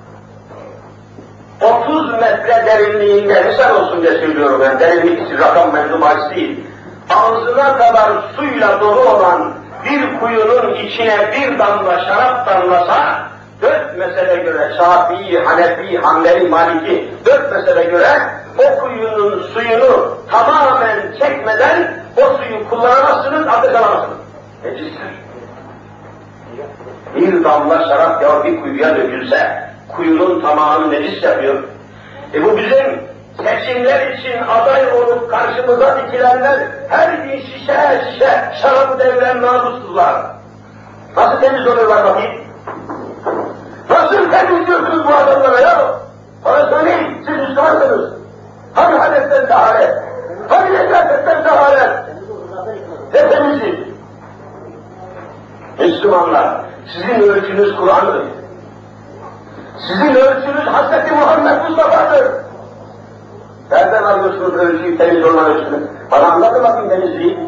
30 1.60 2.12
metre 2.12 2.66
derinliğinde, 2.66 3.44
misal 3.44 3.74
olsun 3.74 4.02
diye 4.02 4.12
söylüyorum 4.12 4.60
ben, 4.60 4.80
derinlik 4.80 5.26
için 5.26 5.38
rakam 5.38 5.72
mevzu 5.72 6.00
değil. 6.34 6.66
Ağzına 7.10 7.78
kadar 7.78 8.12
suyla 8.36 8.80
dolu 8.80 9.00
olan 9.00 9.59
bir 9.84 10.20
kuyunun 10.20 10.74
içine 10.74 11.32
bir 11.32 11.58
damla 11.58 11.98
şarap 11.98 12.46
damlasa, 12.46 13.28
dört 13.62 13.98
mesele 13.98 14.36
göre 14.36 14.72
Şafii, 14.78 15.38
Hanefi, 15.38 15.98
Hanbeli, 15.98 16.48
Maliki, 16.48 17.08
dört 17.26 17.52
mesele 17.52 17.84
göre 17.84 18.08
o 18.58 18.80
kuyunun 18.80 19.42
suyunu 19.42 20.18
tamamen 20.30 21.12
çekmeden 21.20 22.04
o 22.16 22.20
suyu 22.20 22.68
kullanamazsınız, 22.68 23.46
abdest 23.46 23.76
alamazsınız. 23.76 24.18
Necistir. 24.64 25.00
Bir 27.16 27.44
damla 27.44 27.88
şarap 27.88 28.22
ya 28.22 28.44
bir 28.44 28.60
kuyuya 28.60 28.96
dökülse, 28.96 29.70
kuyunun 29.88 30.40
tamamını 30.40 30.92
necis 30.92 31.22
yapıyor. 31.22 31.62
E 32.34 32.44
bu 32.44 32.56
bizim 32.56 33.09
seçimler 33.44 34.10
için 34.10 34.42
aday 34.42 34.92
olup 34.92 35.30
karşımıza 35.30 35.98
dikilenler 35.98 36.58
her 36.88 37.12
gün 37.12 37.40
şişe 37.40 38.02
şişe 38.12 38.52
şarabı 38.62 38.98
deviren 38.98 39.42
namussuzlar. 39.42 40.22
Nasıl 41.16 41.40
temiz 41.40 41.66
oluyorlar 41.66 42.04
bakayım? 42.04 42.44
Nasıl 43.90 44.30
temizliyorsunuz 44.30 45.08
bu 45.08 45.14
adamlara 45.14 45.60
ya? 45.60 45.94
Bana 46.44 46.70
söyleyin, 46.70 47.24
siz 47.26 47.36
Müslümansınız. 47.36 48.12
Hani 48.74 48.98
hadesten 48.98 49.48
taharet? 49.48 49.94
Hani 50.48 50.74
necasetten 50.74 51.44
taharet? 51.44 51.90
Ne 53.14 53.28
temizlik? 53.28 53.90
Müslümanlar, 55.78 56.60
sizin 56.92 57.28
ölçünüz 57.28 57.76
Kur'an'dır. 57.76 58.24
Sizin 59.88 60.14
ölçünüz 60.14 60.66
Hz. 60.66 61.10
Muhammed 61.10 61.68
Mustafa'dır. 61.68 62.49
Nereden 63.70 64.02
alıyorsunuz 64.02 64.54
ölçüyü, 64.54 64.98
temiz 64.98 65.24
olma 65.24 65.44
ölçüsünü? 65.44 65.86
Bana 66.10 66.32
anlatın 66.32 66.64
bakayım 66.64 66.88
temizliği. 66.88 67.38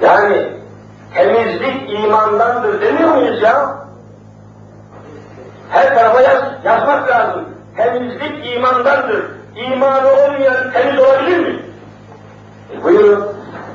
Yani 0.00 0.52
temizlik 1.14 1.90
imandandır 2.04 2.80
demiyor 2.80 3.14
muyuz 3.14 3.42
ya? 3.42 3.76
Her 5.70 5.94
tarafa 5.94 6.20
yaz, 6.20 6.42
yazmak 6.64 7.10
lazım. 7.10 7.44
Temizlik 7.76 8.56
imandandır. 8.56 9.24
İmanı 9.56 10.08
olmayan 10.08 10.72
temiz 10.72 11.00
olabilir 11.00 11.38
mi? 11.38 11.62
E 12.74 12.84
buyurun. 12.84 13.26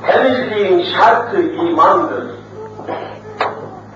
Temizliğin 0.06 0.84
şartı 0.96 1.42
imandır. 1.42 2.24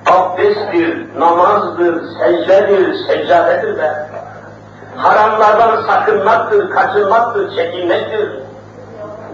Abdesttir, 0.07 1.07
namazdır, 1.19 2.03
secdedir, 2.19 2.95
seccadedir 3.07 3.79
be. 3.79 3.93
Haramlardan 4.97 5.83
sakınmaktır, 5.87 6.71
kaçınmaktır, 6.71 7.57
çekinmektir. 7.57 8.33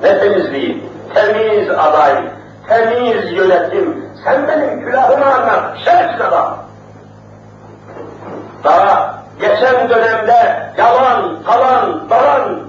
Ne 0.03 0.19
temizliği, 0.19 0.91
temiz 1.15 1.71
aday, 1.71 2.23
temiz 2.69 3.33
yönetim, 3.33 4.07
sen 4.25 4.49
benim 4.49 4.85
külahımı 4.85 5.25
anlat, 5.25 5.79
şerefsiz 5.85 6.21
adam. 6.21 6.59
Daha 8.65 9.15
geçen 9.41 9.89
dönemde 9.89 10.71
yalan, 10.79 11.43
talan, 11.47 12.11
dalan 12.11 12.61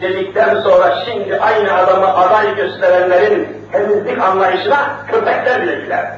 dedikten 0.00 0.60
sonra 0.60 0.94
şimdi 1.04 1.40
aynı 1.40 1.74
adamı 1.74 2.16
aday 2.16 2.56
gösterenlerin 2.56 3.66
temizlik 3.72 4.22
anlayışına 4.22 4.96
köpekler 5.08 5.62
bile 5.62 5.80
gider. 5.80 6.10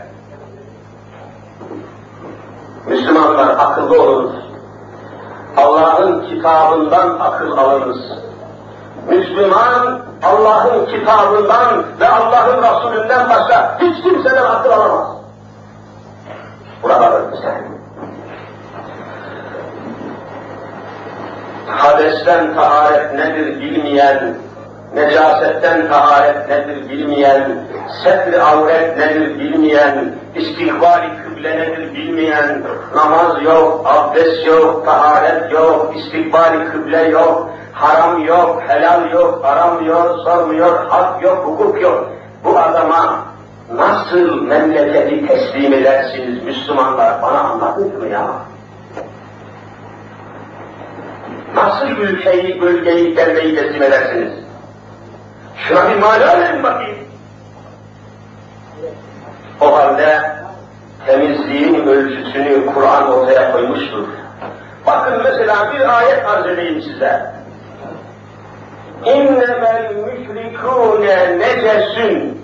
Müslümanlar 2.87 3.49
akıllı 3.59 4.02
olunuz. 4.02 4.44
Allah'ın 5.56 6.26
kitabından 6.26 7.18
akıl 7.20 7.58
alınız. 7.58 7.99
Müslüman 9.08 10.00
Allah'ın 10.23 10.87
kitabından 10.87 11.84
ve 12.00 12.08
Allah'ın 12.08 12.62
Resulünden 12.62 13.28
başka 13.30 13.78
hiç 13.80 14.02
kimseden 14.02 14.44
akıl 14.44 14.70
alamaz. 14.70 15.08
Buraları 16.82 17.25
güzel. 17.30 17.54
Hadesten 21.66 22.54
taharet 22.54 23.14
nedir 23.14 23.61
bilmeyen, 23.61 24.34
necasetten 24.94 25.88
taharet 25.88 26.49
nedir 26.49 26.88
bilmeyen, 26.88 27.66
setri 28.04 28.42
avret 28.42 28.99
nedir 28.99 29.38
bilmeyen, 29.38 30.14
kıble 31.35 31.59
nedir 31.59 31.95
bilmeyen, 31.95 32.62
namaz 32.95 33.43
yok, 33.43 33.83
abdest 33.85 34.47
yok, 34.47 34.85
taharet 34.85 35.53
yok, 35.53 35.97
istikbali 35.97 36.71
kıble 36.71 37.03
yok, 37.03 37.50
haram 37.73 38.25
yok, 38.25 38.62
helal 38.69 39.11
yok, 39.11 39.45
aramıyor, 39.45 40.19
sormuyor, 40.19 40.87
hak 40.87 41.23
yok, 41.23 41.45
hukuk 41.47 41.83
yok. 41.83 42.11
Bu 42.45 42.59
adama 42.59 43.25
nasıl 43.73 44.43
memleketi 44.43 45.26
teslim 45.26 45.73
edersiniz 45.73 46.45
Müslümanlar? 46.45 47.23
Bana 47.23 47.41
anlatın 47.41 47.99
mı 47.99 48.09
ya? 48.09 48.26
Nasıl 51.55 51.87
ülkeyi, 51.87 52.61
bölgeyi, 52.61 53.17
devleyi 53.17 53.57
teslim 53.57 53.83
edersiniz? 53.83 54.33
Şuna 55.57 55.91
bir 55.91 55.97
mana 55.97 56.41
verin 56.41 56.62
bakayım. 56.62 56.99
O 59.61 59.76
halde 59.76 60.44
temizliğin 61.06 61.87
ölçüsünü 61.87 62.66
Kur'an 62.75 63.12
ortaya 63.12 63.52
koymuştur. 63.52 64.08
Bakın 64.87 65.23
mesela 65.25 65.73
bir 65.75 65.99
ayet 65.99 66.26
arz 66.26 66.46
edeyim 66.46 66.82
size. 66.82 67.34
İnnemel 69.04 69.92
müşrikûne 69.94 71.38
necesün. 71.38 72.40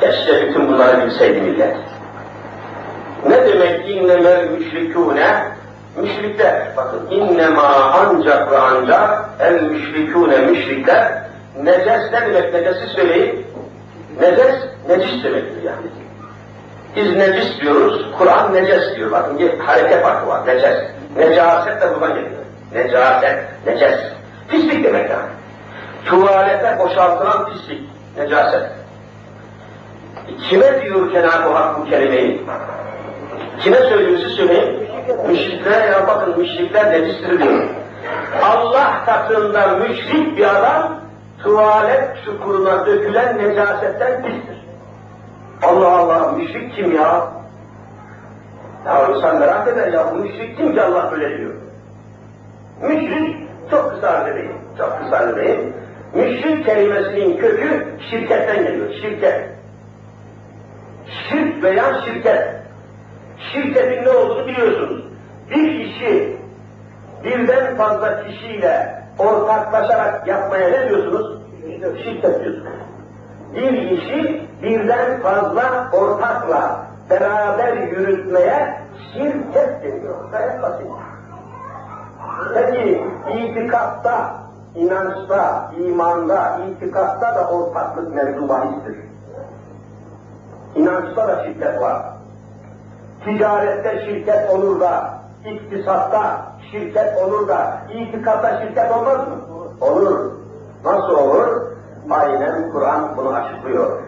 Keşke 0.00 0.42
bütün 0.42 0.68
bunları 0.68 1.06
bilseydi 1.06 1.40
millet. 1.40 1.76
Ne 3.28 3.46
demek 3.46 3.90
innemel 3.90 4.48
müşrikûne? 4.50 5.44
Müşrikler, 5.96 6.66
bakın 6.76 7.10
innema 7.10 7.62
ancak 7.92 8.52
ve 8.52 8.58
ancak 8.58 9.30
el 9.40 9.62
müşrikûne 9.62 10.38
müşrikler 10.38 11.24
neces 11.62 12.12
ne 12.12 12.20
demek 12.20 12.54
necesi 12.54 12.86
söyleyin? 12.86 13.46
Neces, 14.20 14.54
necis 14.88 15.24
demektir 15.24 15.62
yani. 15.62 16.03
Biz 16.96 17.16
necis 17.16 17.60
diyoruz, 17.60 18.06
Kur'an 18.18 18.54
neces 18.54 18.96
diyor. 18.96 19.10
Bakın 19.12 19.38
bir 19.38 19.58
hareket 19.58 20.02
farkı 20.02 20.26
var, 20.28 20.46
neces. 20.46 20.78
Necaset 21.16 21.82
de 21.82 21.94
buradan 21.94 22.14
geliyor. 22.14 22.42
Necaset, 22.74 23.38
neces. 23.66 24.00
Pislik 24.48 24.84
demek 24.84 25.10
yani. 25.10 25.28
Tuvalete 26.04 26.78
boşaltılan 26.78 27.52
pislik, 27.52 27.80
necaset. 28.16 28.62
Kime 30.48 30.82
diyor 30.82 31.12
Cenab-ı 31.12 31.48
Hak 31.48 31.80
bu 31.80 31.84
kelimeyi? 31.84 32.42
Kime 33.60 33.76
söylüyorsa 33.76 34.28
söyleyin. 34.28 34.88
Müşrikler 35.28 35.88
ya 35.88 36.06
bakın 36.06 36.38
müşrikler 36.38 36.92
necistir 36.92 37.42
diyor. 37.42 37.68
Allah 38.42 39.04
katında 39.06 39.66
müşrik 39.68 40.36
bir 40.36 40.56
adam 40.56 41.00
tuvalet 41.42 42.24
çukuruna 42.24 42.86
dökülen 42.86 43.38
necasetten 43.38 44.22
pistir. 44.22 44.53
Allah 45.64 45.98
Allah 45.98 46.32
müşrik 46.32 46.74
kim 46.74 46.92
ya? 46.92 47.32
Ya 48.86 49.08
insan 49.08 49.38
merak 49.38 49.68
eder 49.68 49.92
ya 49.92 50.14
bu 50.14 50.18
müşrik 50.18 50.56
kim 50.56 50.74
ki 50.74 50.82
Allah 50.82 51.10
böyle 51.12 51.38
diyor. 51.38 51.54
Müşrik 52.82 53.36
çok 53.70 53.90
kısa 53.90 54.28
edeyim, 54.28 54.52
çok 54.78 54.98
kısa 54.98 55.30
edeyim. 55.30 55.72
Müşrik 56.14 56.66
kelimesinin 56.66 57.36
kökü 57.36 57.86
şirketten 58.10 58.64
geliyor, 58.64 58.92
şirket. 59.02 59.48
Şirk 61.28 61.62
veya 61.62 61.84
şirket. 62.04 62.48
Şirketin 63.52 64.04
ne 64.04 64.10
olduğunu 64.10 64.46
biliyorsunuz. 64.46 65.04
Bir 65.50 65.70
işi 65.70 66.36
birden 67.24 67.76
fazla 67.76 68.24
kişiyle 68.24 69.02
ortaklaşarak 69.18 70.26
yapmaya 70.26 70.68
ne 70.68 70.88
diyorsunuz? 70.88 71.38
Şirket 72.04 72.44
diyorsunuz. 72.44 72.66
Bir 73.54 73.72
işi 73.72 74.46
birden 74.64 75.20
fazla 75.20 75.90
ortakla 75.92 76.80
beraber 77.10 77.76
yürütmeye 77.76 78.78
şirket 79.12 79.82
deniyor. 79.82 80.30
Gayet 80.32 80.62
basit. 80.62 80.86
Peki 82.54 83.04
itikatta, 83.34 84.34
inançta, 84.74 85.72
imanda, 85.78 86.58
itikatta 86.70 87.34
da 87.34 87.50
ortaklık 87.50 88.14
mevzu 88.14 88.48
bahistir. 88.48 88.96
İnançta 90.74 91.28
da 91.28 91.44
şirket 91.44 91.80
var. 91.80 92.02
Ticarette 93.24 94.04
şirket 94.06 94.50
olur 94.50 94.80
da, 94.80 95.14
iktisatta 95.44 96.42
şirket 96.70 97.22
olur 97.22 97.48
da, 97.48 97.76
itikatta 97.94 98.60
şirket 98.60 98.92
olmaz 98.92 99.18
mı? 99.18 99.34
Olur. 99.80 100.30
Nasıl 100.84 101.18
olur? 101.18 101.62
Aynen 102.10 102.72
Kur'an 102.72 103.16
bunu 103.16 103.34
açıklıyor. 103.34 104.02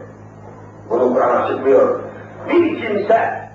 Bunu 0.91 1.15
Kur'an 1.15 1.43
açıklıyor. 1.43 2.01
Bir 2.49 2.83
kimse 2.83 3.49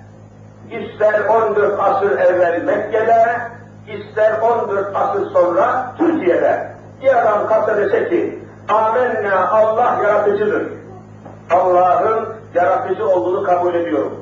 ister 0.70 1.20
14 1.28 1.80
asır 1.80 2.18
evvel 2.18 2.62
Mekke'de, 2.64 3.24
ister 3.88 4.40
14 4.40 4.96
asır 4.96 5.30
sonra 5.30 5.92
Türkiye'de 5.98 6.72
bir 7.02 7.20
adam 7.22 7.48
kalsa 7.48 7.76
dese 7.76 8.08
ki 8.08 8.42
amenna 8.68 9.50
Allah 9.50 9.98
yaratıcıdır. 10.02 10.68
Allah'ın 11.50 12.28
yaratıcı 12.54 13.08
olduğunu 13.08 13.42
kabul 13.42 13.74
ediyorum. 13.74 14.12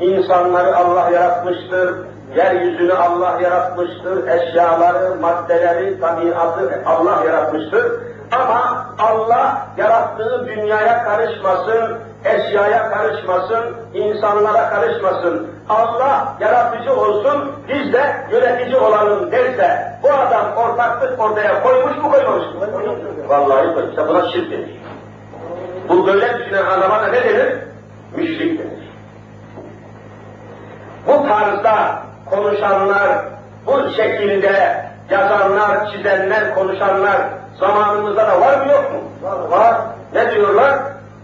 İnsanları 0.00 0.76
Allah 0.76 1.10
yaratmıştır, 1.10 1.94
yeryüzünü 2.36 2.92
Allah 2.92 3.40
yaratmıştır, 3.42 4.28
eşyaları, 4.28 5.14
maddeleri, 5.20 6.00
tabiatı 6.00 6.82
Allah 6.86 7.24
yaratmıştır. 7.26 7.92
Ama 8.32 8.86
Allah 8.98 9.66
yarattığı 9.76 10.46
dünyaya 10.46 11.04
karışmasın, 11.04 11.98
eşyaya 12.24 12.90
karışmasın, 12.90 13.76
insanlara 13.94 14.70
karışmasın. 14.70 15.48
Allah 15.68 16.34
yaratıcı 16.40 16.92
olsun, 16.92 17.52
biz 17.68 17.92
de 17.92 18.16
yönetici 18.30 18.76
olalım 18.76 19.32
derse, 19.32 19.98
bu 20.02 20.12
adam 20.12 20.56
ortaklık 20.56 21.20
ortaya 21.20 21.62
koymuş 21.62 21.96
mu 21.96 22.10
koymamış 22.12 22.46
mı? 22.46 22.68
Vallahi 23.28 23.74
koymuş. 23.74 23.90
İşte 23.90 24.08
buna 24.08 24.30
şirk 24.32 24.50
denir. 24.50 24.80
Bu 25.88 26.06
böyle 26.06 26.38
düşünen 26.38 26.64
adama 26.64 27.02
da 27.02 27.06
ne 27.06 27.24
denir? 27.24 27.58
Müşrik 28.16 28.58
denir. 28.58 28.88
Bu 31.06 31.28
tarzda 31.28 32.02
konuşanlar, 32.26 33.08
bu 33.66 33.90
şekilde 33.96 34.84
yazanlar, 35.10 35.92
çizenler, 35.92 36.54
konuşanlar 36.54 37.16
zamanımızda 37.60 38.28
da 38.28 38.40
var 38.40 38.66
mı 38.66 38.72
yok 38.72 38.92
mu? 38.92 39.30
Var. 39.50 39.74
Ne 40.14 40.34
diyorlar? 40.34 40.78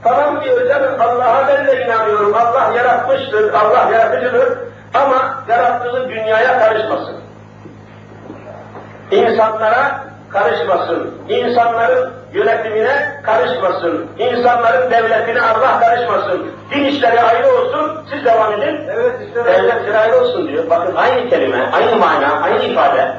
Tamam 0.05 0.45
diyor 0.45 0.69
canım 0.69 1.01
Allah'a 1.01 1.49
ben 1.49 1.67
de 1.67 1.85
inanıyorum. 1.85 2.35
Allah 2.35 2.73
yaratmıştır, 2.77 3.53
Allah 3.55 3.90
yaratıcıdır. 3.93 4.59
Ama 4.95 5.45
yarattığı 5.49 6.09
dünyaya 6.09 6.59
karışmasın. 6.59 7.17
İnsanlara 9.11 10.05
karışmasın. 10.31 11.14
İnsanların 11.29 12.12
yönetimine 12.33 13.21
karışmasın. 13.23 14.07
İnsanların 14.19 14.90
devletine 14.90 15.40
Allah 15.40 15.81
karışmasın. 15.81 16.47
Din 16.71 16.85
işleri 16.85 17.21
ayrı 17.21 17.49
olsun, 17.49 18.05
siz 18.11 18.25
devam 18.25 18.53
edin. 18.53 18.81
Evet 18.93 19.12
işte. 19.27 19.45
Devletleri 19.45 19.99
ayrı 19.99 20.21
olsun 20.21 20.49
diyor. 20.49 20.71
Bakın 20.71 20.95
aynı 20.97 21.31
kelime, 21.31 21.71
aynı 21.73 21.97
mana, 21.97 22.40
aynı 22.43 22.62
ifade. 22.62 23.14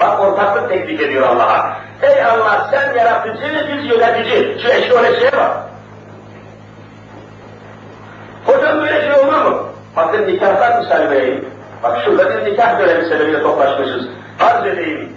Bak 0.00 0.20
ortaklık 0.20 0.68
teklif 0.68 1.00
ediyor 1.00 1.28
Allah'a. 1.28 1.76
Ey 2.02 2.24
Allah 2.24 2.68
sen 2.70 2.94
yaratıcı, 2.94 3.68
biz 3.68 3.90
yönetici. 3.90 4.62
Şu 4.62 4.68
eşkolesiye 4.68 5.32
bak. 5.32 5.56
Hocam 8.46 8.80
böyle 8.80 9.00
şey 9.00 9.24
olur 9.24 9.44
mu? 9.44 9.68
Bakın 9.96 10.26
nikahlar 10.26 10.78
misal 10.78 11.10
vereyim. 11.10 11.44
Bak 11.82 11.98
şurada 12.04 12.30
bir 12.30 12.52
nikah 12.52 12.78
dönemi 12.78 13.08
sebebiyle 13.08 13.42
toplaşmışız. 13.42 14.06
Arz 14.40 14.66
edeyim. 14.66 15.12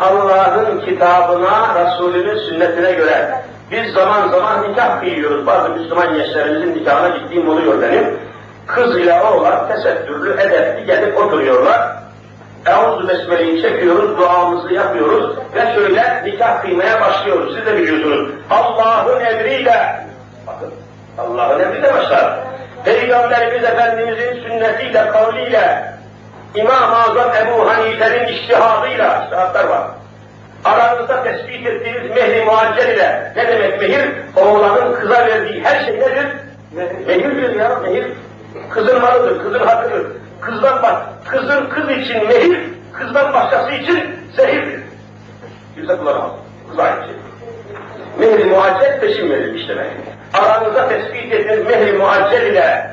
Allah'ın 0.00 0.80
kitabına, 0.80 1.74
Resulünün 1.74 2.38
sünnetine 2.38 2.92
göre 2.92 3.42
biz 3.70 3.92
zaman 3.92 4.28
zaman 4.28 4.70
nikah 4.70 5.00
kıyıyoruz. 5.00 5.46
Bazı 5.46 5.68
Müslüman 5.68 6.14
gençlerimizin 6.14 6.80
nikahına 6.80 7.16
gittiğim 7.16 7.48
oluyor 7.48 7.82
benim. 7.82 8.18
Kız 8.66 8.96
ile 8.96 9.22
oğlan 9.22 9.68
tesettürlü, 9.68 10.32
edepli 10.32 10.86
gelip 10.86 11.18
oturuyorlar. 11.18 11.96
Euzu 12.66 13.08
Besmele'yi 13.08 13.62
çekiyoruz, 13.62 14.18
duamızı 14.18 14.74
yapıyoruz 14.74 15.36
ve 15.54 15.74
şöyle 15.74 16.22
nikah 16.24 16.62
kıymaya 16.62 17.00
başlıyoruz. 17.00 17.56
Siz 17.56 17.66
de 17.66 17.76
biliyorsunuz. 17.76 18.30
Allah'ın 18.50 19.20
emriyle, 19.20 20.06
bakın 20.46 20.72
Allah'ın 21.18 21.60
emriyle 21.60 21.94
başlar. 21.94 22.38
Peygamberimiz 22.84 23.64
Efendimizin 23.64 24.42
sünnetiyle, 24.42 25.08
kavliyle, 25.08 25.92
İmam-ı 26.54 26.96
Azam 26.96 27.30
Ebu 27.36 27.70
Hanife'nin 27.70 28.26
iştihadıyla, 28.26 29.22
iştihatlar 29.24 29.64
var. 29.64 29.86
Aranızda 30.64 31.22
tespit 31.22 31.66
ettiğiniz 31.66 32.10
mehri 32.10 32.44
muaccel 32.44 32.88
ile, 32.88 33.32
ne 33.36 33.48
demek 33.48 33.80
mehir? 33.80 34.10
Oğlanın 34.36 34.94
kıza 34.94 35.26
verdiği 35.26 35.64
her 35.64 35.84
şey 35.84 36.00
nedir? 36.00 36.26
Mehirdir 37.06 37.60
ya, 37.60 37.78
mehir. 37.82 38.06
Kızın 38.70 39.00
malıdır, 39.00 39.42
kızın 39.42 39.66
hakkıdır. 39.66 40.06
Kızdan 40.40 40.82
bak, 40.82 41.02
kızın 41.28 41.66
kız 41.66 41.90
için 41.90 42.28
mehir, 42.28 42.60
kızdan 42.92 43.32
başkası 43.32 43.72
için 43.72 44.16
zehirdir. 44.36 44.80
Yüzde 45.76 45.96
kullanamaz. 45.96 46.30
Kız 46.70 46.78
aynı 46.78 47.04
şey. 47.04 47.14
Mehri 48.18 48.44
muaccel 48.44 49.00
peşin 49.00 49.30
verilmiş 49.30 49.68
demek. 49.68 49.90
Aranızda 50.34 50.88
tespit 50.88 51.32
ettiğiniz 51.32 51.66
mehri 51.66 51.92
muaccel 51.92 52.42
ile, 52.42 52.90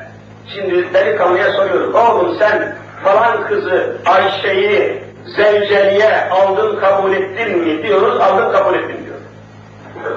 şimdi 0.54 0.94
delikanlıya 0.94 1.52
soruyoruz, 1.52 1.94
oğlum 1.94 2.36
sen 2.38 2.76
falan 3.04 3.46
kızı 3.46 3.96
Ayşe'yi 4.06 5.04
zevceliğe 5.36 6.28
aldın 6.30 6.80
kabul 6.80 7.12
ettin 7.12 7.58
mi 7.58 7.82
diyoruz, 7.82 8.20
aldın 8.20 8.52
kabul 8.52 8.74
ettim 8.74 8.96
diyor. 9.04 9.16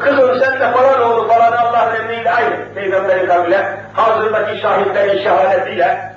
Kızım 0.01 0.39
sen 0.39 0.59
de 0.59 0.71
falan 0.71 1.01
oğlu 1.01 1.27
falan 1.27 1.51
Allah'ın 1.51 1.95
emriyle 1.95 2.31
aynı 2.31 2.55
peygamberin 2.75 3.27
kavliyle, 3.27 3.77
hazırdaki 3.93 4.62
şahitlerin 4.62 5.23
şehadetiyle, 5.23 6.13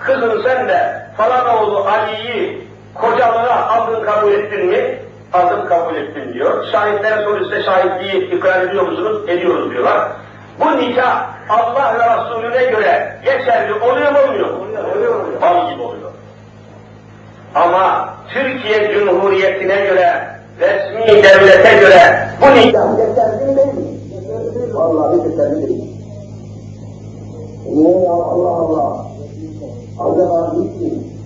kızım 0.00 0.42
sen 0.42 0.68
de 0.68 1.06
falan 1.16 1.56
oğlu 1.56 1.88
Ali'yi 1.88 2.68
kocalığa 2.94 3.66
aldın 3.66 4.04
kabul 4.04 4.32
ettin 4.32 4.66
mi? 4.66 4.98
Aldım 5.32 5.68
kabul 5.68 5.96
ettim 5.96 6.34
diyor. 6.34 6.64
Şahitlere 6.72 7.24
soruyorsa 7.24 7.62
şahitliği 7.62 8.36
ikrar 8.36 8.60
ediyor 8.60 8.88
musunuz? 8.88 9.28
Ediyoruz 9.28 9.70
diyorlar. 9.70 10.08
Bu 10.60 10.76
nikah 10.76 11.28
Allah 11.48 11.94
ve 11.98 12.04
Resulüne 12.16 12.70
göre 12.70 13.18
geçerli 13.24 13.72
oluyor 13.74 14.12
mu 14.12 14.18
olmuyor 14.18 14.50
mu? 14.50 14.58
Oluyor. 14.94 15.42
Bal 15.42 15.70
gibi 15.70 15.82
oluyor. 15.82 16.10
Ama 17.54 18.14
Türkiye 18.32 18.92
Cumhuriyeti'ne 18.94 19.76
göre, 19.76 20.22
resmi 20.60 21.22
devlete 21.22 21.80
göre 21.80 22.28
bu 22.40 22.46
nikah 22.46 22.96
Geçerli 22.96 23.56
değil. 23.56 24.74
Vallahi 24.74 25.30
geçerli 25.30 25.68
değil. 25.68 25.96
Niye 27.66 27.98
ya 28.00 28.12
Allah 28.12 28.48
Allah? 28.48 29.06
Acaba 30.00 30.52
niçin? 30.52 31.16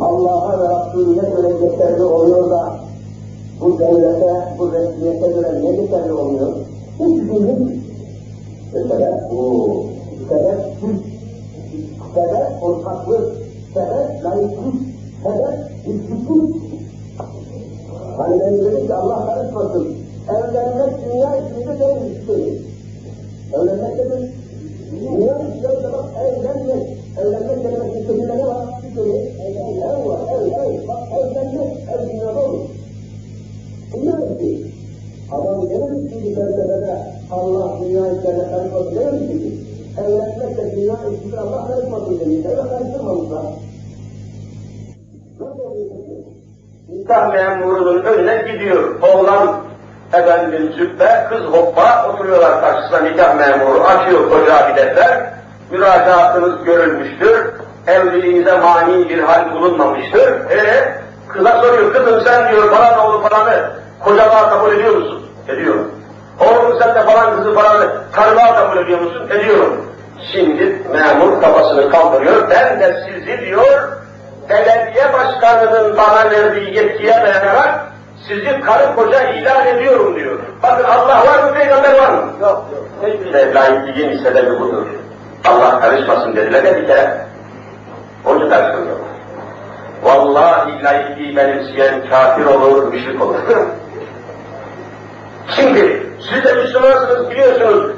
Allah'a 0.00 0.60
ve 0.60 0.64
Resulüne 0.64 1.30
göre 1.30 1.66
geçerli 1.66 2.02
oluyor 2.02 2.50
da 2.50 2.89
bu 3.60 3.78
devlete, 3.78 4.56
bu 4.58 4.72
resmiyete 4.72 5.28
göre 5.28 5.64
ne 5.64 5.76
geçerli 5.76 6.12
oluyor? 6.12 6.56
Hiç 6.94 7.00
bilmiyorum. 7.00 7.72
Sebep 8.72 9.30
bu. 9.30 9.84
Sebep 10.28 10.80
Türk. 10.80 11.00
Sebep 12.14 12.62
ortaklık. 12.62 13.36
Sebep 13.74 14.24
layıklık. 14.24 14.74
Sebep 15.22 15.70
hizmetlik. 15.86 16.62
Hani 18.16 18.40
ben 18.40 18.58
dedim 18.58 18.86
ki 18.86 18.94
Allah 18.94 19.26
karışmasın. 19.26 19.96
Evlenmek 20.28 21.04
dünya 21.04 21.36
içinde 21.36 21.78
değil 21.78 22.20
işte. 22.20 22.32
Evlenmek 23.54 23.98
dedim. 23.98 24.30
Dünya 24.90 25.38
içinde 25.38 25.92
bak 25.92 26.04
evlenmek. 26.20 26.98
Evlenmek 27.20 27.64
demek 27.64 27.96
istediğinde 27.96 28.36
ne 28.38 28.46
var? 28.46 28.66
Bir 28.82 28.94
kere 28.94 29.16
ev 29.78 30.08
var, 30.08 30.20
Adam 35.32 35.68
gelir 35.68 36.10
ki 36.10 36.16
bir 36.24 36.34
felsefede 36.34 36.96
Allah 37.32 37.80
dünya 37.80 38.06
içinde 38.06 38.50
karışmasın 38.50 39.14
mi 39.14 39.28
ki? 39.28 39.58
Evlenmek 40.00 40.76
dünya 40.76 40.94
içinde 40.94 41.40
Allah 41.40 41.66
karışmasın 41.66 42.20
demiş. 42.20 42.46
Evet 42.46 42.62
karıştırmamışlar. 42.70 43.42
Nikah 46.88 47.32
memurunun 47.32 48.02
önüne 48.02 48.52
gidiyor. 48.52 49.00
Oğlan 49.02 49.56
efendim 50.12 50.72
züppe, 50.78 51.26
kız 51.30 51.40
hoppa 51.40 52.12
oturuyorlar 52.12 52.60
karşısında 52.60 53.00
nikah 53.00 53.36
memuru. 53.36 53.80
Açıyor 53.80 54.30
koca 54.30 54.68
bir 54.68 54.76
defter. 54.76 55.30
Müracaatınız 55.70 56.64
görülmüştür. 56.64 57.50
Evliliğinize 57.86 58.56
mani 58.58 59.08
bir 59.08 59.18
hal 59.18 59.54
bulunmamıştır. 59.54 60.50
E 60.50 60.94
kıza 61.28 61.62
soruyor, 61.62 61.92
kızım 61.92 62.20
sen 62.24 62.52
diyor 62.52 62.70
falan 62.70 62.98
oğlu 62.98 63.28
falanı 63.28 63.70
kocalığa 64.04 64.50
kabul 64.50 64.72
ediyor 64.72 64.96
musun? 64.96 65.19
Ediyorum. 65.50 65.90
Oğlum 66.40 66.78
sen 66.78 66.94
de 66.94 67.02
falan 67.02 67.36
kızı 67.36 67.54
falanı 67.54 67.90
karılığa 68.12 68.54
kabul 68.54 68.76
ediyor 68.84 69.00
musun? 69.00 69.28
Ediyorum. 69.30 69.86
Şimdi 70.32 70.82
memur 70.92 71.40
kafasını 71.40 71.90
kaldırıyor. 71.90 72.50
Ben 72.50 72.80
de 72.80 73.04
sizi 73.06 73.40
diyor 73.40 74.00
belediye 74.50 75.12
başkanının 75.12 75.96
bana 75.96 76.30
verdiği 76.30 76.76
yetkiye 76.76 77.12
dayanarak 77.12 77.80
sizi 78.28 78.60
karı 78.60 78.94
koca 78.96 79.22
ilan 79.22 79.66
ediyorum 79.66 80.16
diyor. 80.16 80.38
Bakın 80.62 80.84
Allah 80.84 81.26
var 81.26 81.44
mı, 81.44 81.54
peygamber 81.54 81.98
var 81.98 82.10
mı? 82.10 82.32
Yok. 82.40 82.64
İşte 83.24 83.54
laikliğin 83.54 84.22
sebebi 84.24 84.60
budur. 84.60 84.86
Allah 85.44 85.80
karışmasın 85.80 86.36
dediler 86.36 86.64
de 86.64 86.76
bir 86.76 86.86
kere. 86.86 87.26
Onu 88.26 88.50
karışmıyor. 88.50 88.96
Vallahi 90.02 90.82
laikliği 90.84 91.36
benimseyen 91.36 92.08
kafir 92.10 92.44
olur, 92.44 92.92
müşrik 92.92 93.22
olur. 93.22 93.38
Şimdi 95.48 96.06
siz 96.30 96.44
de 96.44 96.54
Müslümansınız 96.54 97.30
biliyorsunuz. 97.30 97.92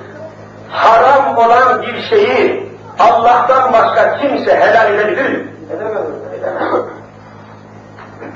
Haram 0.70 1.38
olan 1.38 1.82
bir 1.82 2.02
şeyi 2.02 2.72
Allah'tan 2.98 3.72
başka 3.72 4.18
kimse 4.18 4.60
helal 4.60 4.94
edebilir 4.94 5.30
mi? 5.30 5.46
Edemez. 5.70 6.82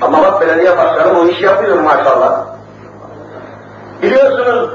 Ama 0.01 0.23
bak 0.23 0.41
belediye 0.41 0.77
başkanı 0.77 1.19
o 1.19 1.25
işi 1.27 1.43
yapıyor 1.43 1.79
maşallah. 1.79 2.45
Biliyorsunuz 4.01 4.69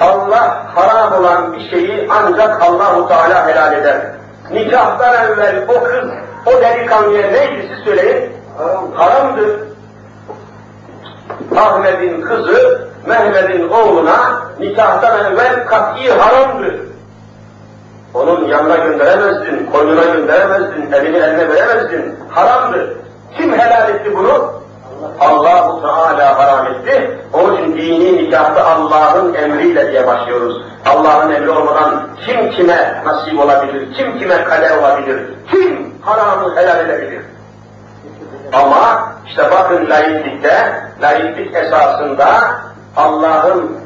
Allah 0.00 0.66
haram 0.74 1.12
olan 1.12 1.52
bir 1.52 1.70
şeyi 1.70 2.08
ancak 2.10 2.62
Allahu 2.62 3.08
Teala 3.08 3.48
helal 3.48 3.72
eder. 3.72 4.00
Nikahtan 4.50 5.14
evvel 5.14 5.64
o 5.68 5.84
kız, 5.84 6.10
o 6.46 6.60
delikanlıya 6.60 7.30
neydi 7.30 7.68
siz 7.68 7.84
söyleyin? 7.84 8.32
Haram. 8.58 8.92
Haramdır. 8.94 9.60
Ahmet'in 11.56 12.20
kızı 12.20 12.88
Mehmet'in 13.06 13.68
oğluna 13.68 14.42
nikahtan 14.60 15.32
evvel 15.32 15.66
kat'i 15.66 16.12
haramdır. 16.12 16.74
Onun 18.14 18.48
yanına 18.48 18.76
gönderemezdin, 18.76 19.70
koynuna 19.72 20.04
gönderemezdin, 20.04 20.92
evini 20.92 21.16
eline 21.16 21.48
veremezdin. 21.48 22.18
Haramdır. 22.30 22.92
Kim 23.36 23.52
helal 23.52 23.88
etti 23.88 24.16
bunu? 24.16 24.52
Allah-u 25.20 25.82
Teala 25.82 26.38
haram 26.38 26.66
etti. 26.66 27.18
Onun 27.32 27.56
için 27.56 27.76
dini 27.76 28.16
nikahta 28.16 28.66
Allah'ın 28.66 29.34
emriyle 29.34 29.92
diye 29.92 30.06
başlıyoruz. 30.06 30.62
Allah'ın 30.86 31.30
emri 31.30 31.50
olmadan 31.50 32.08
kim 32.26 32.50
kime 32.50 33.02
nasip 33.04 33.40
olabilir, 33.40 33.94
kim 33.94 34.18
kime 34.18 34.44
kader 34.44 34.78
olabilir, 34.78 35.20
kim 35.50 35.94
haramı 36.02 36.56
helal 36.56 36.80
edebilir? 36.80 37.22
Ama 38.52 39.12
işte 39.26 39.50
bakın 39.50 39.90
laiklikte, 39.90 40.82
laiklik 41.02 41.56
esasında 41.56 42.54
Allah'ın 42.96 43.76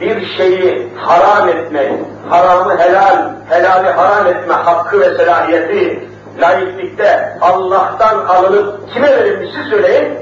bir 0.00 0.26
şeyi 0.36 0.92
haram 0.96 1.48
etmek, 1.48 1.92
haramı 2.30 2.78
helal, 2.78 3.30
helali 3.48 3.90
haram 3.90 4.26
etme 4.26 4.54
hakkı 4.54 5.00
ve 5.00 5.14
selahiyeti 5.16 6.08
laiklikte 6.40 7.38
Allah'tan 7.40 8.24
alınıp 8.24 8.94
kime 8.94 9.10
verilmiş 9.10 9.50
siz 9.56 9.70
söyleyin? 9.70 10.18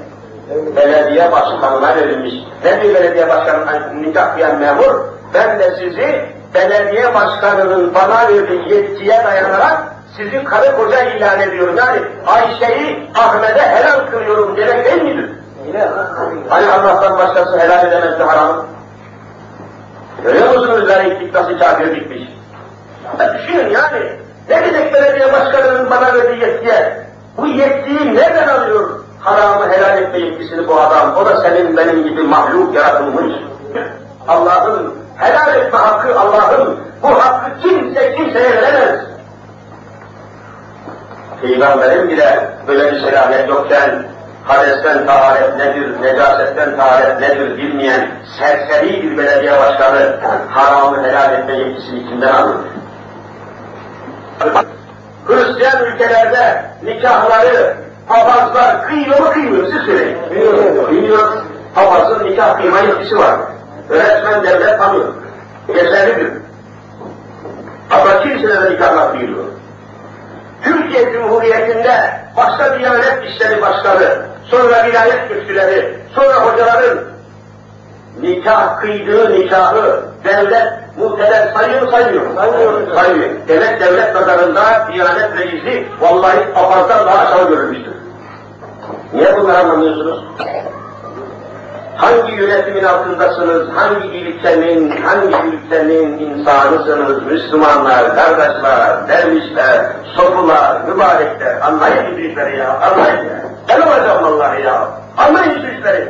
Belediye 0.77 1.33
başkanına 1.33 1.97
verilmiş. 1.97 2.35
Ne 2.65 2.83
diyor 2.83 2.95
belediye 2.95 3.29
başkanı 3.29 4.03
nikah 4.03 4.37
diyen 4.37 4.59
memur? 4.59 4.95
Ben 5.35 5.59
de 5.59 5.71
sizi 5.79 6.25
belediye 6.55 7.15
başkanının 7.15 7.95
bana 7.95 8.29
verdiği 8.29 8.75
yetkiye 8.75 9.25
dayanarak 9.25 9.79
sizi 10.17 10.45
karı 10.45 10.77
koca 10.77 11.03
ilan 11.03 11.41
ediyorum. 11.41 11.77
Yani 11.77 12.01
Ayşe'yi 12.27 13.11
Ahmet'e 13.15 13.63
helal 13.63 14.07
kılıyorum 14.11 14.57
demek 14.57 14.85
değil 14.85 15.03
midir? 15.03 15.31
Hani 16.49 16.73
Allah'tan 16.73 17.19
başkası 17.19 17.59
helal 17.59 17.87
edemezdi 17.87 18.23
haramı? 18.23 18.67
Görüyor 20.25 20.55
musunuz 20.55 20.89
laiklik 20.89 21.35
nasıl 21.35 21.59
kafirlikmiş? 21.59 22.23
Ya 23.19 23.35
düşünün 23.35 23.71
yani, 23.71 24.13
ne 24.49 24.65
dedik 24.65 24.95
belediye 24.95 25.33
başkanının 25.33 25.91
bana 25.91 26.15
verdiği 26.15 26.41
yetkiye? 26.41 27.07
Bu 27.37 27.47
yetkiyi 27.47 28.15
nereden 28.15 28.49
alıyor? 28.49 29.03
haramı 29.23 29.73
helal 29.73 30.03
etme 30.03 30.19
yetkisini 30.19 30.69
bu 30.69 30.81
adam, 30.81 31.17
o 31.17 31.27
da 31.27 31.41
senin 31.41 31.77
benim 31.77 32.05
gibi 32.05 32.23
mahluk 32.23 32.75
yaratılmış. 32.75 33.35
Allah'ın 34.29 34.95
helal 35.17 35.55
etme 35.55 35.79
hakkı 35.79 36.21
Allah'ın, 36.21 36.79
bu 37.03 37.09
hakkı 37.09 37.51
kimse 37.63 38.15
kimseye 38.15 38.51
veremez. 38.51 39.01
Peygamberin 41.43 42.09
bile 42.09 42.51
böyle 42.69 42.93
bir 42.93 43.01
selamet 43.01 43.49
yokken, 43.49 44.05
hadesten 44.45 45.07
taharet 45.07 45.57
nedir, 45.57 46.03
necasetten 46.03 46.77
taharet 46.77 47.21
nedir 47.21 47.57
bilmeyen 47.57 48.09
serseri 48.39 49.03
bir 49.03 49.19
belediye 49.19 49.53
başkanı 49.53 50.17
haramı 50.51 51.07
helal 51.07 51.33
etme 51.33 51.57
yetkisini 51.57 52.09
kimden 52.09 52.33
alır? 52.33 52.57
Hristiyan 55.27 55.85
ülkelerde 55.85 56.65
nikahları 56.83 57.77
papazlar 58.09 58.87
kıyıyor 58.87 59.21
mu 59.21 59.31
kıymıyor 59.31 59.67
siz 59.67 59.83
söyleyin. 59.87 60.19
Kıyıyor. 60.29 60.89
Kıyıyor. 60.89 61.33
Papazın 61.75 62.27
nikah 62.27 62.57
kıyma 62.61 62.81
yetkisi 62.81 63.19
var. 63.19 63.41
Resmen 63.91 64.45
devlet 64.45 64.79
tanıyor. 64.79 65.15
Geçerlidir. 65.67 66.33
Ama 67.91 68.23
kimselere 68.23 68.75
nikahlar 68.75 69.13
kıyılıyor. 69.13 69.45
Türkiye 70.63 71.13
Cumhuriyeti'nde 71.13 72.22
başka 72.37 72.79
Diyanet 72.79 73.25
İşleri 73.25 73.63
Başkanı, 73.63 74.27
sonra 74.45 74.85
vilayet 74.87 75.31
müftüleri, 75.31 75.99
sonra 76.15 76.35
hocaların 76.35 76.99
nikah 78.21 78.81
kıydığı 78.81 79.33
nikahı 79.33 80.03
devlet 80.25 80.69
muhteler 80.97 81.53
sayıyor 81.55 81.83
mu? 81.83 81.91
Sayıyor. 81.91 82.95
Sayıyor. 82.95 83.31
Demek 83.49 83.81
devlet 83.81 84.15
nazarında 84.15 84.89
Diyanet 84.93 85.39
reisi 85.39 85.87
vallahi 86.01 86.53
papazdan 86.55 87.07
daha 87.07 87.19
aşağı 87.19 87.49
görülmüştür. 87.49 87.93
Niye 89.13 89.39
bunları 89.39 89.59
anlamıyorsunuz? 89.59 90.25
Hangi 91.97 92.33
yönetimin 92.33 92.85
altındasınız, 92.85 93.69
hangi 93.77 94.09
ilkenin, 94.09 95.03
hangi 95.03 95.37
ülkenin 95.37 96.19
insanısınız, 96.19 97.23
Müslümanlar, 97.23 98.15
kardeşler, 98.15 99.09
dervişler, 99.09 99.87
sofular, 100.17 100.81
mübarekler, 100.81 101.61
anlayın 101.61 102.15
şu 102.15 102.21
işleri 102.21 102.59
ya, 102.59 102.81
anlayın 102.81 103.25
ya. 103.25 103.43
Ben 103.69 103.81
olacağım 103.81 104.25
vallahi 104.25 104.63
ya, 104.63 104.89
anlayın 105.19 105.55
şu 105.55 105.79
işleri. 105.79 106.09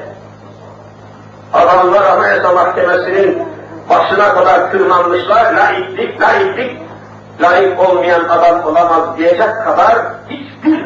Adamlar 1.53 2.05
Anayasa 2.05 2.53
Mahkemesi'nin 2.53 3.42
başına 3.90 4.35
kadar 4.35 4.71
tırmanmışlar, 4.71 5.53
laiklik, 5.53 6.21
laiklik, 6.23 6.83
layık 7.42 7.81
olmayan 7.81 8.25
adam 8.25 8.64
olamaz 8.64 9.18
diyecek 9.18 9.64
kadar 9.64 9.99
hiçbir 10.31 10.85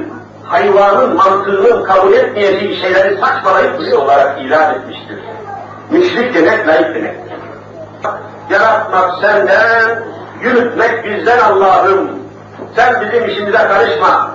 hayvanın 0.49 1.17
mantığının 1.17 1.85
kabul 1.85 2.13
etmeyeceği 2.13 2.81
şeyleri 2.81 3.19
saçmalayıp 3.19 3.81
bir 3.81 3.93
olarak 3.93 4.41
ilan 4.41 4.75
etmiştir. 4.75 5.19
Müşrik 5.91 6.35
demek 6.35 6.69
layık 6.69 6.95
demektir. 6.95 7.37
Yaratmak 8.51 9.11
senden, 9.21 10.03
yürütmek 10.43 11.05
bizden 11.05 11.39
Allah'ım. 11.39 12.11
Sen 12.77 13.01
bizim 13.01 13.29
işimize 13.29 13.59
karışma. 13.59 14.31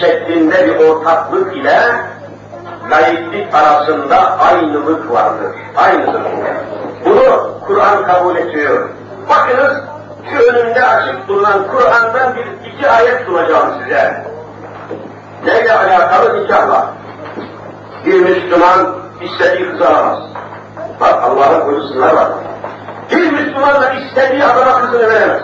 Şeklinde 0.00 0.66
bir 0.66 0.86
ortaklık 0.86 1.56
ile 1.56 1.80
laiklik 2.90 3.54
arasında 3.54 4.38
aynılık 4.38 5.10
vardır. 5.10 5.56
Aynıdır. 5.76 6.22
Bunu 7.04 7.50
Kur'an 7.66 8.06
kabul 8.06 8.36
ediyor. 8.36 8.88
Bakınız 9.28 9.72
şu 10.30 10.52
önümde 10.52 10.84
açık 10.84 11.28
bulunan 11.28 11.66
Kur'an'dan 11.70 12.36
bir 12.36 12.72
iki 12.72 12.90
ayet 12.90 13.26
sunacağım 13.26 13.82
size. 13.82 14.29
Neyle 15.44 15.72
alakalı 15.72 16.42
nikahla? 16.42 16.94
Bir 18.06 18.20
Müslüman 18.20 18.96
istediği 19.20 19.70
kızı 19.70 19.88
alamaz. 19.88 20.18
Bak 21.00 21.22
Allah'ın 21.22 21.60
koyusunlar 21.60 22.14
var. 22.14 22.28
Bir 23.10 23.32
Müslüman 23.32 23.82
da 23.82 23.92
istediği 23.92 24.44
adama 24.44 24.80
kızını 24.80 25.08
veremez. 25.10 25.42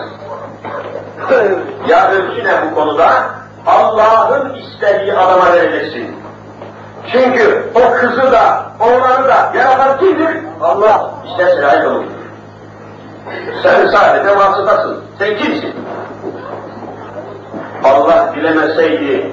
ya 1.87 2.11
ölçü 2.11 2.45
ne 2.45 2.71
bu 2.71 2.75
konuda? 2.75 3.23
Allah'ın 3.65 4.53
istediği 4.53 5.13
adama 5.13 5.53
vereceksin. 5.53 6.15
Çünkü 7.11 7.71
o 7.75 7.93
kızı 7.93 8.31
da, 8.31 8.63
oğlanı 8.79 9.27
da 9.27 9.51
yaratan 9.55 9.99
kimdir? 9.99 10.37
Allah. 10.61 11.11
İşte 11.25 11.49
sırayı 11.49 11.89
olur. 11.89 12.03
Sen 13.63 13.87
sadece 13.87 14.37
vasıtasın. 14.37 15.03
Sen 15.19 15.37
kimsin? 15.37 15.75
Allah 17.83 18.33
dilemeseydi 18.35 19.31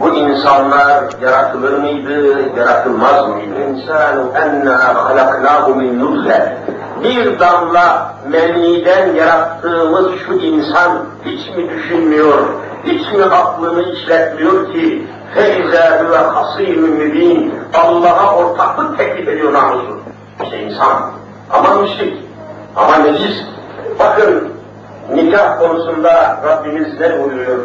bu 0.00 0.14
insanlar 0.14 1.04
yaratılır 1.22 1.78
mıydı, 1.78 2.40
yaratılmaz 2.58 3.28
mıydı? 3.28 3.60
İnsanu 3.70 4.32
enna 4.34 5.04
halaknahu 5.04 5.74
min 5.74 6.00
nuzle. 6.00 6.58
Bir 7.04 7.40
damla 7.40 8.14
meniden 8.28 9.14
yarattığımız 9.14 10.06
şu 10.26 10.32
insan 10.32 11.04
hiç 11.24 11.56
mi 11.56 11.70
düşünmüyor, 11.70 12.38
hiç 12.84 13.12
mi 13.12 13.24
aklını 13.24 13.82
işletmiyor 13.92 14.72
ki 14.72 15.06
feize 15.34 16.02
huve 16.04 16.16
hasim 16.16 16.82
mübin 16.82 17.54
Allah'a 17.74 18.36
ortaklık 18.36 18.98
teklif 18.98 19.28
ediyor 19.28 19.52
namusun. 19.52 20.00
İşte 20.42 20.58
insan. 20.62 21.10
Ama 21.50 21.74
müşrik. 21.74 22.18
Ama 22.76 22.96
necis. 22.96 23.42
Bakın 23.98 24.48
nikah 25.14 25.58
konusunda 25.58 26.40
Rabbimiz 26.44 27.00
ne 27.00 27.24
buyuruyor? 27.24 27.58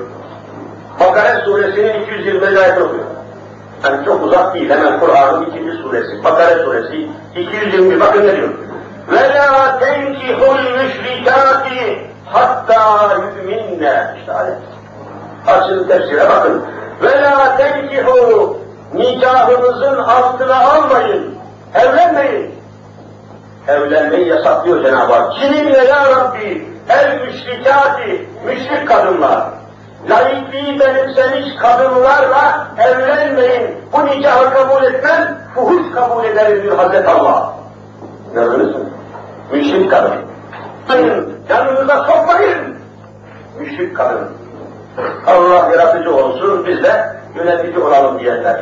Bakara 1.00 1.40
suresinin 1.44 2.02
220 2.02 2.46
ayet 2.46 2.78
oluyor. 2.78 3.04
Yani 3.84 4.04
çok 4.04 4.24
uzak 4.24 4.54
değil, 4.54 4.70
hemen 4.70 5.00
Kur'an'ın 5.00 5.46
ikinci 5.46 5.72
suresi, 5.82 6.24
Bakara 6.24 6.64
suresi 6.64 7.08
220, 7.36 8.00
bakın 8.00 8.26
ne 8.26 8.36
diyor? 8.36 8.48
وَلَا 9.12 9.80
تَنْكِحُ 9.80 10.38
الْمُشْرِكَاتِ 10.40 11.96
hatta 12.24 13.14
yu'minne. 13.14 14.14
İşte 14.20 14.32
ayet. 14.32 14.56
Açın 15.46 15.88
tefsire 15.88 16.28
bakın. 16.28 16.62
وَلَا 17.02 17.58
تَنْكِحُ 17.58 18.54
nikahınızın 18.94 19.98
altına 19.98 20.60
almayın, 20.60 21.34
evlenmeyin. 21.74 22.54
Evlenmeyi 23.68 24.28
yasaklıyor 24.28 24.82
Cenab-ı 24.84 25.12
Hak. 25.12 25.32
Kiminle 25.32 25.84
ya 25.84 26.10
Rabbi? 26.10 26.68
El 26.88 27.20
müşrikati, 27.20 28.28
müşrik 28.46 28.88
kadınlar 28.88 29.44
laikliği 30.10 30.80
benimsemiş 30.80 31.56
kadınlarla 31.56 32.66
evlenmeyin, 32.78 33.76
bu 33.92 34.06
nikahı 34.06 34.54
kabul 34.54 34.84
etmem, 34.84 35.38
fuhuş 35.54 35.94
kabul 35.94 36.24
ederim 36.24 36.62
diyor 36.62 36.76
Hazreti 36.76 37.08
Allah. 37.08 37.52
Gördünüz 38.34 38.76
mü? 38.76 38.84
Müşrik 39.52 39.90
kadın. 39.90 40.12
Yanınıza 41.48 42.04
sokmayın! 42.04 42.76
Müşrik 43.58 43.96
kadın. 43.96 44.28
Allah 45.26 45.70
yaratıcı 45.70 46.16
olsun, 46.16 46.66
biz 46.66 46.82
de 46.82 47.16
yönetici 47.34 47.78
olalım 47.78 48.18
diyenler. 48.18 48.60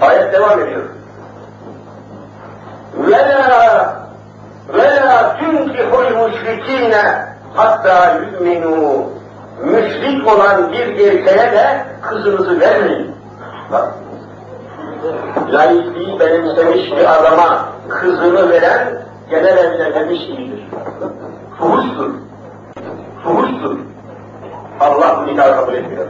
Ayet 0.00 0.32
devam 0.32 0.60
ediyor. 0.60 0.82
وَلَا 2.98 3.44
وَلَا 4.76 5.12
تُنْكِحُ 5.40 5.90
الْمُشْرِك۪ينَ 6.04 6.94
hatta 7.54 7.98
يُؤْمِنُوا 8.20 9.17
müşrik 9.63 10.27
olan 10.33 10.71
bir 10.71 10.79
erkeğe 10.79 11.51
de 11.51 11.85
kızınızı 12.01 12.59
vermeyin. 12.59 13.15
Bak, 13.71 13.93
laikliği 15.53 16.19
benimsemiş 16.19 16.91
bir 16.91 17.19
adama 17.19 17.65
kızını 17.89 18.49
veren 18.49 19.01
genel 19.29 19.57
evlenmemiş 19.57 20.19
değildir. 20.19 20.63
Fuhuştur. 21.59 22.11
Fuhuştur. 23.23 23.77
Allah 24.79 25.21
bu 25.21 25.27
nikahı 25.27 25.55
kabul 25.55 25.73
etmiyor. 25.73 26.05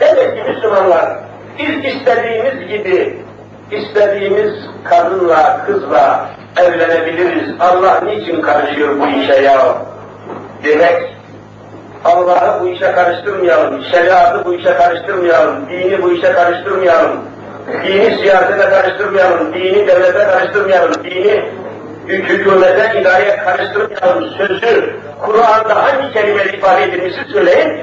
Demek 0.00 0.36
ki 0.36 0.52
Müslümanlar 0.52 1.18
biz 1.58 1.94
istediğimiz 1.94 2.68
gibi 2.68 3.22
istediğimiz 3.70 4.52
kadınla, 4.84 5.64
kızla 5.66 6.28
evlenebiliriz. 6.56 7.60
Allah 7.60 8.00
niçin 8.00 8.40
karışıyor 8.42 9.00
bu 9.00 9.06
işe 9.06 9.42
ya? 9.42 9.76
Demek 10.64 11.17
Allah'ı 12.04 12.60
bu 12.60 12.68
işe 12.68 12.92
karıştırmayalım, 12.92 13.84
şeriatı 13.84 14.44
bu 14.44 14.54
işe 14.54 14.74
karıştırmayalım, 14.74 15.68
dini 15.68 16.02
bu 16.02 16.12
işe 16.12 16.32
karıştırmayalım, 16.32 17.20
dini 17.84 18.18
siyasete 18.18 18.70
karıştırmayalım, 18.70 19.54
dini 19.54 19.86
devlete 19.86 20.18
karıştırmayalım, 20.18 21.04
dini 21.04 21.44
hükümete, 22.06 23.00
idareye 23.00 23.36
karıştırmayalım 23.36 24.30
sözü 24.38 24.96
Kur'an'da 25.20 25.84
hangi 25.84 26.12
kelimeyle 26.12 26.56
ifade 26.56 26.84
edilmişse 26.84 27.24
söyleyin, 27.32 27.80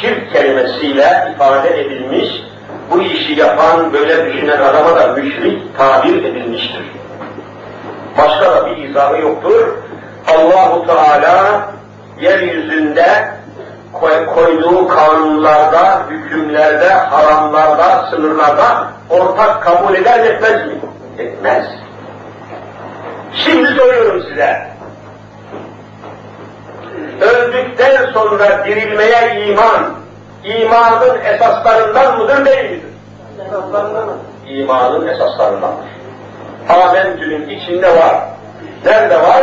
şirk 0.00 0.32
kelimesiyle 0.32 1.32
ifade 1.34 1.80
edilmiş, 1.80 2.28
bu 2.90 3.02
işi 3.02 3.32
yapan, 3.32 3.92
böyle 3.92 4.26
düşünen 4.26 4.60
adama 4.60 4.96
da 4.96 5.06
müşrik 5.06 5.78
tabir 5.78 6.24
edilmiştir. 6.24 6.82
Başka 8.18 8.50
da 8.52 8.66
bir 8.66 8.76
izahı 8.76 9.20
yoktur. 9.20 9.68
Allahu 10.28 10.86
Teala 10.86 11.62
yeryüzünde 12.22 13.28
koy- 13.92 14.26
koyduğu 14.26 14.88
kanunlarda, 14.88 16.02
hükümlerde, 16.10 16.88
haramlarda, 16.88 18.06
sınırlarda 18.10 18.88
ortak 19.10 19.62
kabul 19.62 19.94
eder 19.94 20.24
etmez 20.24 20.66
mi? 20.66 20.72
Etmez. 21.18 21.66
Şimdi 23.34 23.68
soruyorum 23.68 24.22
size. 24.28 24.66
Öldükten 27.20 28.12
sonra 28.12 28.64
dirilmeye 28.64 29.46
iman, 29.46 29.94
imanın 30.44 31.20
esaslarından 31.24 32.18
mıdır 32.18 32.44
değil 32.44 32.70
midir? 32.70 32.82
İmanın 34.48 35.06
esaslarındandır. 35.08 35.86
Amentü'nün 36.68 37.48
içinde 37.48 37.96
var. 37.96 38.16
Nerede 38.84 39.22
var? 39.22 39.42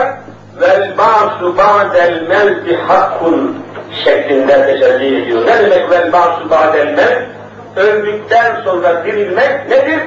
Vel 0.62 0.97
ba'su 0.97 1.57
ba'del 1.57 2.27
mevti 2.27 2.77
hakkun 2.77 3.65
şeklinde 4.03 4.65
tecelli 4.65 5.23
ediyor. 5.23 5.45
Ne 5.45 5.59
demek 5.59 5.91
vel 5.91 6.13
ba'su 6.13 6.49
ba'del 6.49 6.88
mevt? 6.88 7.27
Öldükten 7.75 8.62
sonra 8.63 9.05
dirilmek 9.05 9.69
nedir? 9.69 9.99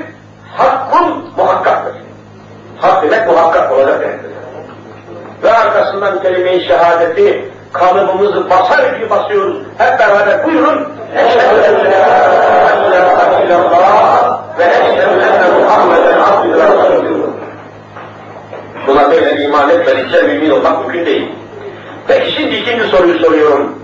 Hakkun 0.56 1.24
muhakkaktır. 1.36 1.92
Hak 2.80 3.02
demek 3.02 3.26
muhakkak 3.26 3.72
olacak 3.72 4.00
demektir. 4.00 4.30
Ve 5.42 5.52
arkasından 5.52 6.22
kelime-i 6.22 6.60
şehadeti 6.60 7.48
kalıbımızı 7.72 8.50
basar 8.50 8.92
gibi 8.92 9.10
basıyoruz. 9.10 9.56
Hep 9.78 9.98
beraber 9.98 10.44
buyurun. 10.44 10.88
Eşhedü 11.16 11.62
en 11.64 11.74
la 11.74 11.88
ilahe 12.88 13.44
illallah 13.44 14.42
ve 14.58 14.64
Buna 18.86 19.10
böyle 19.10 19.44
iman 19.44 19.70
etmedikçe 19.70 20.22
mümin 20.22 20.50
olmak 20.50 20.86
mümkün 20.86 21.06
değil. 21.06 21.32
Peki 22.08 22.32
şimdi 22.32 22.54
ikinci 22.54 22.88
soruyu 22.88 23.18
soruyorum. 23.18 23.78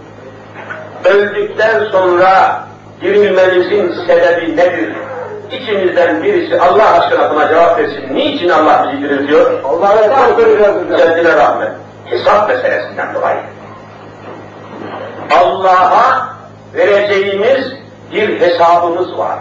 Öldükten 1.05 1.85
sonra 1.85 2.63
dirilmenizin 3.03 3.95
sebebi 4.07 4.57
nedir? 4.57 4.93
İçinizden 5.53 6.23
birisi 6.23 6.61
Allah 6.61 7.01
aşkına 7.01 7.35
buna 7.35 7.49
cevap 7.49 7.79
versin. 7.79 8.15
Niçin 8.15 8.49
Allah 8.49 8.87
bizi 8.93 9.03
diriltiyor? 9.03 9.63
Allah'a 9.65 10.01
emanet 10.05 10.37
Kendine 10.99 11.37
rahmet. 11.37 11.71
Hesap 12.05 12.49
meselesinden 12.49 13.15
dolayı. 13.15 13.39
Allah'a 15.37 16.29
vereceğimiz 16.75 17.73
bir 18.13 18.41
hesabımız 18.41 19.19
var. 19.19 19.39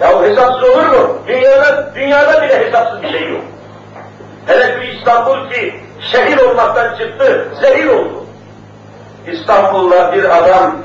Ya 0.00 0.22
hesapsız 0.22 0.62
olur 0.62 0.86
mu? 0.86 1.18
Dünyada, 1.26 1.94
dünyada 1.94 2.42
bile 2.42 2.66
hesapsız 2.66 3.02
bir 3.02 3.10
şey 3.10 3.30
yok. 3.30 3.42
Hele 4.46 4.80
bir 4.80 4.88
İstanbul 4.88 5.50
ki 5.50 5.74
şehir 6.12 6.38
olmaktan 6.38 6.96
çıktı, 6.98 7.48
zehir 7.60 7.86
oldu. 7.86 8.24
İstanbul'da 9.26 10.12
bir 10.12 10.24
adam 10.36 10.76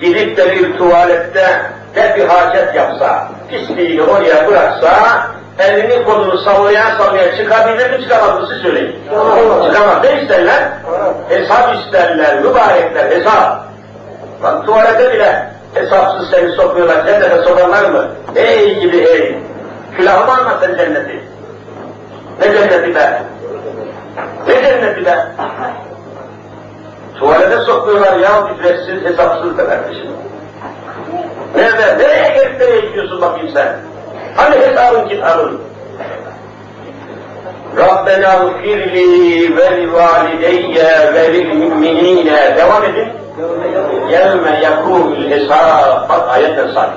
gidip 0.00 0.36
de 0.36 0.52
bir 0.52 0.78
tuvalette 0.78 1.62
ne 1.96 2.16
bir 2.16 2.24
hacet 2.24 2.74
yapsa, 2.74 3.28
pisliğini 3.48 4.02
oraya 4.02 4.48
bıraksa, 4.48 5.26
elini 5.58 6.04
kolunu 6.04 6.38
sallaya 6.38 6.96
sallaya 6.98 7.36
çıkabilir 7.36 7.90
mi 7.90 8.02
çıkamaz 8.02 8.40
mı 8.40 8.46
söyleyin. 8.62 8.96
Çıkamaz. 9.66 10.04
Ne 10.04 10.22
isterler? 10.22 10.68
Hesap 11.28 11.74
isterler, 11.74 12.42
mübarekler, 12.42 13.10
hesap. 13.10 13.64
Bak 14.42 14.66
tuvalete 14.66 15.14
bile 15.14 15.50
hesapsız 15.74 16.30
seni 16.30 16.52
sokuyorlar, 16.52 17.06
cennete 17.06 17.42
sokanlar 17.42 17.90
mı? 17.90 18.08
Ey 18.36 18.80
gibi 18.80 18.96
ey! 18.96 19.38
Külahımı 19.96 20.32
anlat 20.32 20.56
sen 20.60 20.76
cenneti. 20.76 21.29
Ne 22.40 22.52
cenneti 22.52 22.94
be? 22.94 23.22
Ne 24.46 24.54
cenneti 24.54 25.04
be? 25.04 25.14
Tuvalete 27.18 27.58
sokuyorlar 27.58 28.18
ya 28.18 28.48
ücretsiz, 28.54 29.04
hesapsız 29.04 29.58
da 29.58 29.66
kardeşim. 29.66 30.10
Nerede? 31.56 31.98
Nereye 31.98 32.34
gelip 32.34 32.60
nereye 32.60 32.80
gidiyorsun 32.80 33.20
bakayım 33.20 33.48
sen? 33.54 33.76
Hani 34.36 34.56
hesabın 34.56 35.08
kitabın? 35.08 35.60
Rabbena 37.76 38.34
gfirli 38.34 39.56
ve 39.56 39.76
li 39.76 39.92
valideyye 39.92 41.14
ve 41.14 41.32
lil 41.32 41.54
müminine. 41.54 42.56
Devam 42.56 42.84
edin. 42.84 43.08
Yevme 44.10 44.60
yakumul 44.62 45.30
hesab. 45.30 46.08
Bak 46.08 46.28
ayetten 46.28 46.68
sahip. 46.74 46.92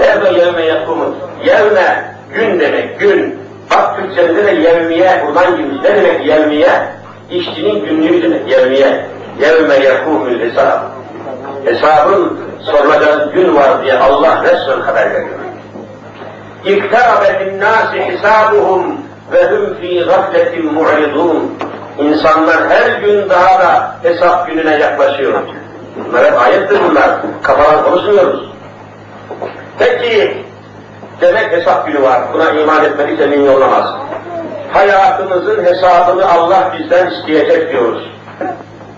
Nerede 0.00 0.40
yevme 0.40 0.62
yakumul? 0.62 1.12
Yevme, 1.44 2.14
gün 2.34 2.60
demek, 2.60 3.00
gün. 3.00 3.43
Bak 3.70 3.96
Türkçe'de 3.96 4.46
de 4.46 4.50
yevmiye, 4.50 5.24
buradan 5.26 5.56
girmiş. 5.56 5.82
Ne 5.82 5.96
demek 5.96 6.26
yevmiye? 6.26 6.70
İşçinin 7.30 7.84
günlüğü 7.84 8.22
demek, 8.22 8.50
yevmiye. 8.50 9.06
Yevme 9.40 9.74
yakumul 9.74 10.40
hesab. 10.40 10.80
Hesabın 11.64 12.40
sorulacağı 12.62 13.32
gün 13.32 13.56
var 13.56 13.82
diye 13.82 13.98
Allah 13.98 14.44
Resul 14.44 14.82
haber 14.82 15.10
veriyor. 15.10 15.38
İktarabe 16.64 17.46
linnâsi 17.46 18.04
hisabuhum 18.04 18.96
ve 19.32 19.46
hum 19.46 19.74
fî 19.80 20.00
gafletin 20.00 20.72
mu'ridûn. 20.74 21.58
İnsanlar 21.98 22.68
her 22.68 23.00
gün 23.00 23.28
daha 23.28 23.60
da 23.60 23.96
hesap 24.02 24.46
gününe 24.46 24.78
yaklaşıyor. 24.78 25.32
Bunlar 26.08 26.24
hep 26.24 26.40
ayettir 26.40 26.78
bunlar. 26.90 27.10
Kafadan 27.42 27.84
konuşmuyoruz. 27.84 28.50
Peki, 29.78 30.43
demek 31.20 31.52
hesap 31.52 31.86
günü 31.86 32.02
var. 32.02 32.20
Buna 32.34 32.50
iman 32.50 32.84
etmedikse 32.84 33.24
emin 33.24 33.46
olamaz. 33.46 33.84
Hayatımızın 34.72 35.64
hesabını 35.64 36.32
Allah 36.32 36.72
bizden 36.78 37.10
isteyecek 37.10 37.72
diyoruz. 37.72 38.10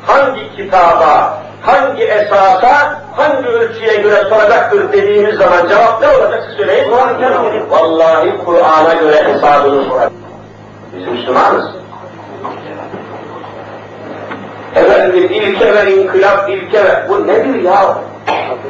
Hangi 0.07 0.57
kitaba, 0.57 1.38
hangi 1.62 2.05
esasa, 2.05 3.00
hangi 3.16 3.48
ölçüye 3.48 3.96
göre 3.96 4.24
soracaktır 4.29 4.92
dediğimiz 4.92 5.35
zaman 5.35 5.68
cevap 5.68 6.02
ne 6.02 6.09
olacak 6.09 6.44
siz 6.48 6.57
söyleyin? 6.57 6.90
Vallahi 7.70 8.38
Kur'an'a 8.44 8.94
göre 8.94 9.35
hesabını 9.35 9.85
sorar. 9.85 10.09
Biz 10.96 11.09
Müslümanız. 11.09 11.64
Efendim 14.74 15.29
ilke 15.33 15.74
ve 15.74 15.94
inkılap 15.94 16.50
ilke 16.50 16.85
ve 16.85 17.09
bu 17.09 17.26
nedir 17.26 17.62
ya? 17.62 17.98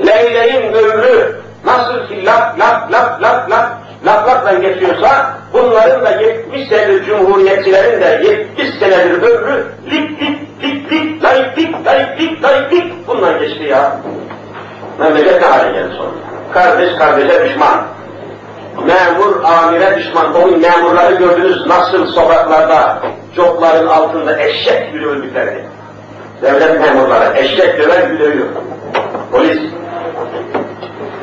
Leyleğin 0.07 0.73
ömrü 0.73 1.46
nasıl 1.67 2.09
ki 2.09 2.27
lak 2.27 2.61
lak 2.61 2.93
lak 2.93 3.23
lak 3.23 3.51
lak 3.51 4.29
lakla 4.29 4.55
geçiyorsa 4.55 5.31
bunların 5.53 6.05
da 6.05 6.11
70 6.11 6.69
senedir 6.69 7.05
cumhuriyetçilerin 7.05 8.01
de 8.01 8.21
70 8.59 8.79
senedir 8.79 9.23
ömrü 9.23 9.65
lik 9.91 10.23
lik 10.23 10.63
lik 10.63 10.93
lik 10.93 11.25
layıklik 11.25 11.87
layıklik 11.87 12.45
layıklik 12.45 13.09
bundan 13.09 13.39
geçti 13.39 13.65
ya. 13.65 13.97
Memleket 14.99 15.43
ne 15.43 15.47
hale 15.47 15.73
geldi 15.73 15.95
sonra? 15.97 16.11
Kardeş 16.53 16.99
kardeşe 16.99 17.45
düşman. 17.45 17.83
Memur 18.87 19.45
amire 19.45 19.99
düşman. 19.99 20.35
Onun 20.35 20.61
memurları 20.61 21.15
gördünüz 21.15 21.67
nasıl 21.67 22.07
sokaklarda 22.07 22.99
copların 23.37 23.87
altında 23.87 24.43
eşek 24.43 24.93
gibi 24.93 25.07
öldüklerini. 25.07 25.63
Devlet 26.43 26.81
memurları 26.81 27.37
eşek 27.37 27.79
döver 27.79 28.03
gibi. 28.03 28.45
Polis. 29.33 29.59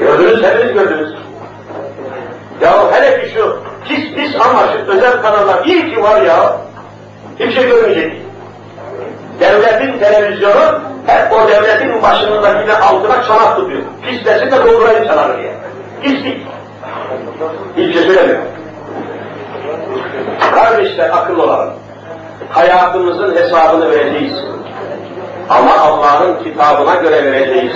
Gördünüz, 0.04 0.44
hepiniz 0.44 0.74
gördünüz. 0.74 1.14
Ya 2.62 2.92
hele 2.92 3.22
ki 3.22 3.34
şu 3.34 3.60
pis 3.88 4.16
pis 4.16 4.32
şu 4.32 4.92
özel 4.92 5.22
kanallar 5.22 5.66
iyi 5.66 5.94
ki 5.94 6.04
var 6.04 6.22
ya. 6.22 6.58
Hiçbir 7.40 7.52
şey 7.52 7.68
görmeyecek. 7.68 8.22
Devletin 9.40 10.00
televizyonu 10.00 10.80
hep 11.08 11.34
o 11.34 11.48
devletin 11.48 12.02
başındakine 12.02 12.74
altına 12.74 13.24
çanak 13.24 13.56
tutuyor. 13.56 13.82
Pislesin 14.02 14.52
de 14.52 14.66
doldurayım 14.66 15.08
çanağı 15.08 15.38
diye. 15.38 15.54
Pislik. 16.02 16.48
Hiçbir 17.78 17.94
şey 17.94 18.04
söylemiyor. 18.04 18.42
Kardeşler 20.56 21.10
akıllı 21.10 21.44
olalım. 21.44 21.74
Hayatımızın 22.50 23.36
hesabını 23.36 23.92
vereceğiz. 23.92 24.34
Ama 25.50 25.78
Allah'ın 25.78 26.44
kitabına 26.44 26.96
göre 26.96 27.32
vereceğiz. 27.32 27.76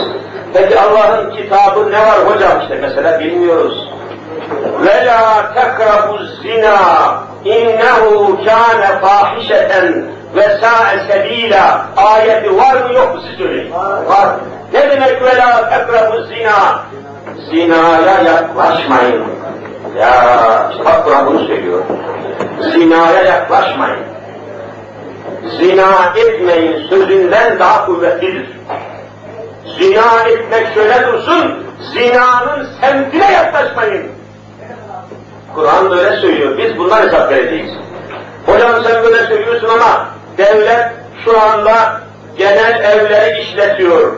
Peki 0.53 0.79
Allah'ın 0.79 1.35
kitabı 1.35 1.91
ne 1.91 1.99
var 1.99 2.19
hocam? 2.25 2.61
işte 2.61 2.77
mesela 2.81 3.19
bilmiyoruz. 3.19 3.89
Ve 4.85 5.05
la 5.05 5.53
tekrahu 5.53 6.17
zina 6.41 6.77
innehu 7.45 8.37
kâne 8.45 8.99
fâhişeten 9.01 10.05
ve 10.35 10.57
sa'e 10.61 10.99
sebîlâ 11.07 11.85
ayeti 11.97 12.57
var 12.57 12.87
mı 12.87 12.93
yok 12.93 13.15
mu 13.15 13.21
siz 13.27 13.37
söyleyin? 13.37 13.73
Var. 14.07 14.29
Ne 14.73 14.89
demek 14.89 15.21
ve 15.21 15.37
la 15.37 15.69
tekrahu 15.69 16.23
zina? 16.23 16.79
Zinaya 17.49 18.21
yaklaşmayın. 18.21 19.23
Ya 19.99 20.69
işte 20.71 20.85
bak 20.85 21.05
Kur'an 21.05 21.25
bunu 21.25 21.47
söylüyor. 21.47 21.83
Zinaya 22.59 23.23
yaklaşmayın. 23.23 23.99
Zina 25.59 26.13
etmeyin 26.15 26.87
sözünden 26.89 27.59
daha 27.59 27.85
kuvvetlidir. 27.85 28.49
Zina 29.75 30.29
etmek 30.29 30.73
şöyle 30.73 31.07
dursun, 31.07 31.63
zinanın 31.93 32.67
semtine 32.81 33.31
yaklaşmayın. 33.31 34.07
Kur'an 35.55 35.89
böyle 35.89 36.21
söylüyor, 36.21 36.57
biz 36.57 36.77
bunlar 36.77 37.03
hesap 37.03 37.31
vereceğiz. 37.31 37.71
Hocam 38.45 38.83
sen 38.83 39.03
böyle 39.03 39.27
söylüyorsun 39.27 39.69
ama 39.69 40.07
devlet 40.37 40.91
şu 41.25 41.41
anda 41.41 42.01
genel 42.37 42.83
evleri 42.83 43.41
işletiyor. 43.41 44.13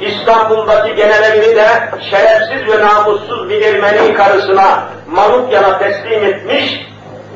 İstanbul'daki 0.00 0.94
genel 0.94 1.22
evini 1.22 1.56
de 1.56 1.68
şerefsiz 2.10 2.72
ve 2.72 2.86
namussuz 2.86 3.48
bir 3.48 3.62
Ermeni 3.62 4.14
karısına 4.14 4.88
Malukya'na 5.10 5.78
teslim 5.78 6.24
etmiş 6.24 6.80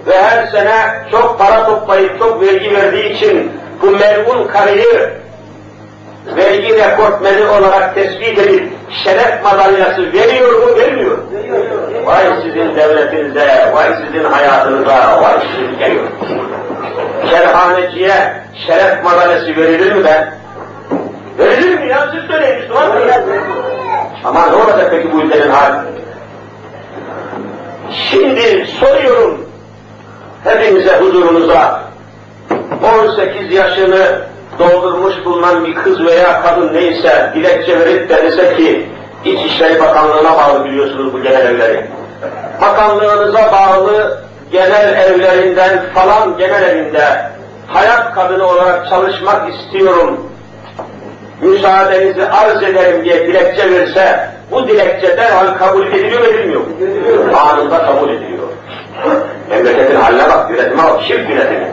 ve 0.06 0.22
her 0.22 0.46
sene 0.46 1.04
çok 1.10 1.38
para 1.38 1.66
toplayıp 1.66 2.18
çok 2.18 2.40
vergi 2.42 2.74
verdiği 2.74 3.12
için 3.12 3.52
bu 3.82 3.90
melun 3.90 4.48
karıyı 4.48 5.12
vergi 6.36 6.74
rekortmeni 6.74 7.46
olarak 7.46 7.94
tespit 7.94 8.38
edip 8.38 8.72
şeref 9.04 9.44
madalyası 9.44 10.12
veriyor 10.12 10.52
mu, 10.52 10.76
vermiyor? 10.76 11.18
Vay 12.04 12.24
sizin 12.42 12.76
devletinize, 12.76 13.72
vay 13.74 13.88
sizin 14.06 14.24
hayatınıza, 14.24 15.22
vay 15.22 15.34
sizin 15.40 15.78
geliyor. 15.78 16.04
Şerhaneciye 17.30 18.42
şeref 18.66 19.04
madalyası 19.04 19.46
verilir 19.56 19.92
mi 19.92 20.04
be? 20.04 20.32
Verilir 21.38 21.78
mi 21.78 21.88
ya? 21.88 22.08
Siz 22.12 22.30
söyleyin 22.30 22.58
Müslüman? 22.58 22.90
Ama 24.24 24.46
ne 24.46 24.56
olacak 24.56 24.88
peki 24.90 25.12
bu 25.12 25.20
ülkenin 25.20 25.50
hali? 25.50 25.76
Şimdi 28.10 28.66
soruyorum 28.80 29.48
hepinize 30.44 30.96
huzurunuza 30.98 31.82
18 33.02 33.52
yaşını 33.52 34.20
doldurmuş 34.58 35.14
bulunan 35.24 35.64
bir 35.64 35.74
kız 35.74 36.06
veya 36.06 36.42
kadın 36.42 36.74
neyse 36.74 37.32
dilekçe 37.34 37.80
verip 37.80 38.08
de 38.08 38.22
dese 38.22 38.56
ki 38.56 38.88
İçişleri 39.24 39.80
Bakanlığı'na 39.80 40.36
bağlı 40.36 40.64
biliyorsunuz 40.64 41.12
bu 41.12 41.22
genel 41.22 41.46
evleri. 41.46 41.86
Bakanlığınıza 42.60 43.52
bağlı 43.52 44.20
genel 44.52 44.96
evlerinden 44.98 45.84
falan 45.94 46.38
genel 46.38 46.62
evinde 46.62 47.04
hayat 47.66 48.14
kadını 48.14 48.46
olarak 48.46 48.88
çalışmak 48.88 49.54
istiyorum. 49.54 50.20
Müsaadenizi 51.40 52.28
arz 52.28 52.62
ederim 52.62 53.04
diye 53.04 53.26
dilekçe 53.26 53.70
verse 53.70 54.30
bu 54.50 54.68
dilekçe 54.68 55.16
derhal 55.16 55.58
kabul 55.58 55.86
ediliyor 55.86 56.24
edilmiyor 56.24 56.60
mu? 56.60 56.66
Anında 57.50 57.78
kabul 57.86 58.08
ediliyor. 58.08 58.48
Memleketin 59.50 59.96
haline 59.96 60.28
bak, 60.28 60.50
yönetime 60.50 60.82
bak, 60.82 61.02
şirk 61.02 61.30
yönetimi. 61.30 61.68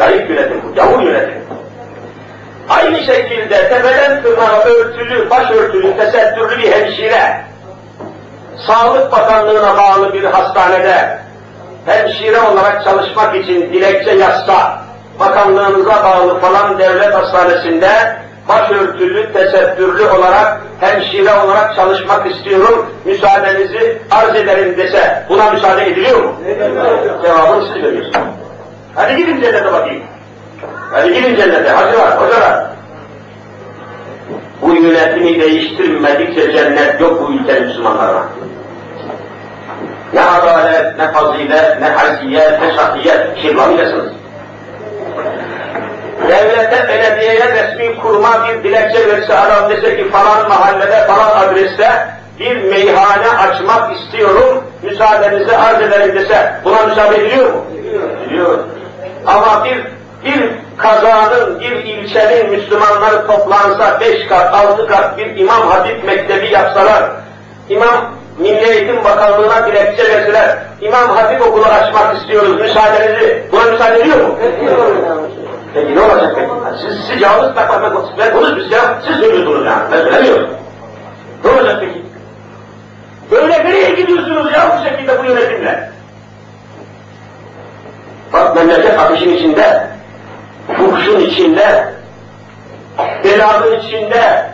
Layık 0.00 0.30
yönetim 0.30 0.62
bu, 0.64 0.78
yavur 0.80 1.02
yönetim. 1.02 1.35
Aynı 2.86 2.98
şekilde 2.98 3.68
tepeden 3.68 4.22
tırnağa 4.22 4.60
örtülü, 4.60 5.30
başörtülü, 5.30 5.96
tesettürlü 5.96 6.58
bir 6.58 6.72
hemşire, 6.72 7.44
Sağlık 8.66 9.12
Bakanlığı'na 9.12 9.76
bağlı 9.76 10.12
bir 10.12 10.24
hastanede 10.24 11.18
hemşire 11.86 12.40
olarak 12.40 12.84
çalışmak 12.84 13.36
için 13.36 13.72
dilekçe 13.72 14.10
yazsa, 14.10 14.78
bakanlığınıza 15.20 16.04
bağlı 16.04 16.40
falan 16.40 16.78
devlet 16.78 17.14
hastanesinde 17.14 18.16
başörtülü, 18.48 19.32
tesettürlü 19.32 20.04
olarak, 20.04 20.60
hemşire 20.80 21.34
olarak 21.44 21.76
çalışmak 21.76 22.30
istiyorum, 22.30 22.86
müsaadenizi 23.04 24.02
arz 24.10 24.34
ederim 24.34 24.76
dese, 24.76 25.24
buna 25.28 25.50
müsaade 25.50 25.86
ediliyor 25.86 26.24
mu? 26.24 26.34
Cevabını 27.24 27.66
siz 27.66 27.82
veriyorsunuz. 27.82 28.26
Hadi 28.94 29.16
gidin 29.16 29.40
cennete 29.40 29.72
bakayım. 29.72 30.02
Hadi 30.92 31.14
gidin 31.14 31.36
cennete, 31.36 31.70
hacılar, 31.70 32.20
hocalar. 32.20 32.75
Bu 34.62 34.74
yönetimi 34.74 35.40
değiştirmedikçe 35.40 36.52
cennet 36.52 37.00
yok 37.00 37.22
bu 37.22 37.32
ülke 37.32 37.60
Müslümanlara. 37.60 38.24
Ne 40.12 40.20
adalet, 40.20 40.98
ne 40.98 41.12
fazilet, 41.12 41.80
ne 41.80 41.88
haysiyet, 41.88 42.60
ne 42.60 42.74
şahsiyet, 42.74 43.38
şirlamıyasınız. 43.42 44.12
Devlete, 46.28 46.88
belediyeye 46.88 47.52
resmi 47.52 47.98
kuruma 48.00 48.48
bir 48.48 48.64
dilekçe 48.64 49.08
verse 49.08 49.38
adam 49.38 49.70
dese 49.70 49.96
ki 49.96 50.10
falan 50.10 50.48
mahallede, 50.48 51.06
falan 51.06 51.46
adreste 51.46 52.08
bir 52.40 52.64
meyhane 52.64 53.28
açmak 53.28 53.96
istiyorum, 53.96 54.64
müsaadenizi 54.82 55.56
arz 55.56 55.82
ederim 55.82 56.16
dese 56.16 56.54
buna 56.64 56.82
müsaade 56.82 57.16
ediliyor 57.16 57.52
mu? 57.52 57.64
Ediliyor. 58.24 58.58
Ama 59.26 59.64
bir 59.64 59.95
bir 60.26 60.50
kazanın, 60.76 61.60
bir 61.60 61.72
ilçenin 61.72 62.50
Müslümanları 62.50 63.26
toplansa 63.26 64.00
beş 64.00 64.26
kat, 64.26 64.54
altı 64.54 64.86
kat 64.86 65.18
bir 65.18 65.36
İmam 65.36 65.68
Hatip 65.68 66.04
Mektebi 66.04 66.50
yapsalar, 66.50 67.10
İmam 67.68 68.14
Milli 68.38 68.70
Eğitim 68.70 69.04
Bakanlığı'na 69.04 69.66
dilekçe 69.66 70.08
verseler, 70.08 70.58
İmam 70.80 71.08
Hatip 71.08 71.42
okulu 71.42 71.64
açmak 71.64 72.16
istiyoruz, 72.16 72.60
müsaadenizi, 72.60 73.42
buna 73.52 73.64
müsaade 73.64 74.00
ediyor 74.00 74.16
mu? 74.16 74.34
Peki 75.74 75.94
ne 75.94 76.00
olacak 76.00 76.32
peki? 76.36 76.48
Siz, 76.80 77.00
siz 77.10 77.22
yalnız 77.22 77.54
takmak, 77.54 77.82
ben 78.18 78.32
konuşmuyoruz 78.32 78.72
ya, 78.72 78.98
siz 79.06 79.16
söylüyorsunuz 79.16 79.66
ya, 79.66 79.86
ben 79.92 79.98
söylemiyorum. 80.02 80.50
Ne 81.44 81.50
olacak 81.50 81.76
peki? 81.80 82.02
Böyle 83.30 83.64
nereye 83.64 83.90
gidiyorsunuz 83.90 84.52
ya 84.52 84.78
bu 84.78 84.88
şekilde 84.88 85.18
bu 85.18 85.24
yönetimle? 85.24 85.90
Bak 88.32 88.56
memleket 88.56 88.98
ateşin 88.98 89.36
içinde, 89.36 89.86
fuhuşun 90.76 91.20
içinde, 91.20 91.94
belanın 93.24 93.80
içinde, 93.80 94.50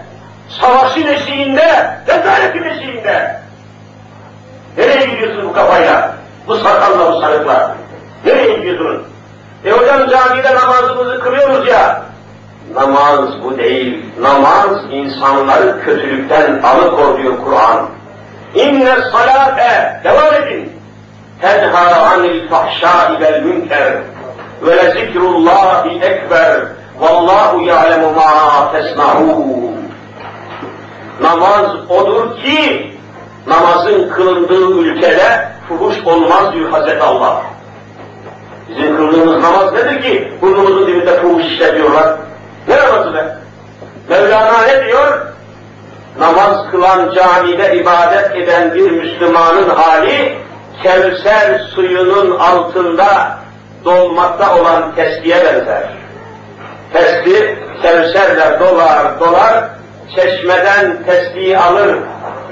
savaşın 0.49 1.07
eşiğinde, 1.07 1.97
rezaletin 2.09 2.63
eşiğinde. 2.63 3.41
Nereye 4.77 5.07
gidiyorsun 5.07 5.49
bu 5.49 5.53
kafayla? 5.53 6.15
Bu 6.47 6.57
sakalla, 6.57 7.13
bu 7.13 7.21
sarıkla. 7.21 7.77
Nereye 8.25 8.57
gidiyorsun? 8.57 9.03
E 9.65 9.71
hocam 9.71 10.09
camide 10.09 10.55
namazımızı 10.55 11.21
kılıyoruz 11.21 11.69
ya. 11.69 12.03
Namaz 12.75 13.43
bu 13.45 13.59
değil. 13.59 14.05
Namaz 14.21 14.69
insanları 14.93 15.81
kötülükten 15.85 16.63
alıkor 16.63 17.19
diyor 17.19 17.35
Kur'an. 17.45 17.89
İnne 18.55 18.97
salate, 19.13 20.01
devam 20.05 20.35
edin. 20.35 20.73
Tenha 21.41 22.03
anil 22.03 22.49
fahşai 22.49 23.21
vel 23.21 23.43
münker 23.43 23.93
ve 24.63 24.77
le 24.77 24.91
zikrullahi 24.91 25.91
ekber 26.03 26.61
vallahu 27.01 27.61
ya'lemu 27.61 28.13
ma 28.13 28.73
tesna'un. 28.73 29.77
Namaz 31.21 31.91
odur 31.91 32.37
ki 32.37 32.93
namazın 33.47 34.09
kılındığı 34.09 34.79
ülkede 34.79 35.49
fuhuş 35.69 36.07
olmaz 36.07 36.53
diyor 36.53 36.71
Hazreti 36.71 37.03
Allah. 37.03 37.43
Bizim 38.69 38.97
kıldığımız 38.97 39.43
namaz 39.43 39.73
nedir 39.73 40.03
ki 40.03 40.33
burnumuzun 40.43 40.87
dibinde 40.87 41.21
fuhuş 41.23 41.45
işletiyorlar? 41.45 42.17
Ne 42.69 42.77
namazı 42.77 43.15
be? 43.15 43.37
Mevlana 44.09 44.63
ne 44.63 44.85
diyor? 44.87 45.27
Namaz 46.19 46.71
kılan 46.71 47.15
camide 47.15 47.77
ibadet 47.77 48.37
eden 48.37 48.75
bir 48.75 48.91
Müslümanın 48.91 49.69
hali 49.69 50.39
Kevser 50.83 51.59
suyunun 51.75 52.39
altında 52.39 53.39
dolmakta 53.85 54.61
olan 54.61 54.95
testiye 54.95 55.45
benzer. 55.45 55.83
Testi 56.93 57.59
Kevserle 57.83 58.61
dolar 58.61 59.21
dolar, 59.21 59.65
çeşmeden 60.15 61.03
testiyi 61.07 61.59
alır, 61.59 61.97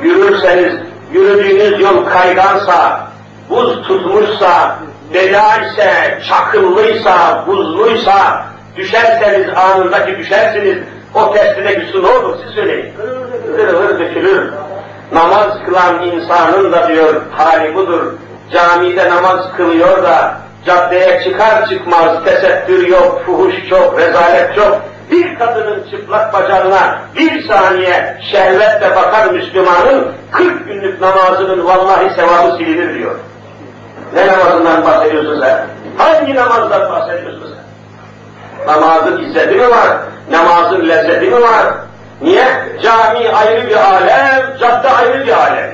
yürürseniz, 0.02 0.74
yürüdüğünüz 1.12 1.80
yol 1.80 2.04
kaygansa, 2.04 3.08
buz 3.50 3.82
tutmuşsa, 3.82 4.76
bela 5.14 5.56
ise, 5.56 6.18
çakıllıysa, 6.28 7.44
buzluysa, 7.46 8.44
düşerseniz 8.76 9.48
anındaki 9.56 10.18
düşersiniz, 10.18 10.78
o 11.14 11.32
testideki 11.32 11.86
su 11.92 12.02
ne 12.02 12.08
olur 12.08 12.38
siz 12.44 12.54
söyleyin. 12.54 12.94
Kırılır, 13.56 13.98
dökülür. 13.98 14.52
Namaz 15.12 15.48
kılan 15.66 16.02
insanın 16.02 16.72
da 16.72 16.88
diyor 16.88 17.22
hali 17.36 17.74
budur. 17.74 18.12
Camide 18.52 19.10
namaz 19.10 19.40
kılıyor 19.56 20.02
da 20.02 20.38
caddeye 20.66 21.20
çıkar 21.24 21.68
çıkmaz 21.68 22.24
tesettür 22.24 22.86
yok, 22.86 23.22
fuhuş 23.26 23.54
çok, 23.68 23.98
rezalet 24.00 24.54
çok. 24.54 24.80
Bir 25.11 25.38
kadının 25.38 25.90
çıplak 25.90 26.32
bacağına 26.32 27.00
bir 27.16 27.48
saniye 27.48 28.18
şehvetle 28.30 28.96
bakar 28.96 29.30
Müslümanın 29.30 30.12
40 30.30 30.66
günlük 30.66 31.00
namazının 31.00 31.64
vallahi 31.64 32.14
sevabı 32.14 32.56
silinir 32.56 32.94
diyor. 32.94 33.14
Ne 34.14 34.26
namazından 34.26 34.84
bahsediyorsun 34.84 35.40
sen? 35.40 35.66
Hangi 35.98 36.34
namazdan 36.34 36.90
bahsediyorsun 36.90 37.54
sen? 37.54 37.61
Namazın 38.66 39.24
izzeti 39.24 39.54
mi 39.54 39.70
var? 39.70 39.88
Namazın 40.30 40.88
lezzeti 40.88 41.26
mi 41.26 41.42
var? 41.42 41.66
Niye? 42.22 42.46
Cami 42.82 43.28
ayrı 43.28 43.68
bir 43.68 43.76
alem, 43.76 44.56
cadde 44.61 44.88
ayrı 44.88 45.26
bir 45.26 45.32
alem. 45.32 45.70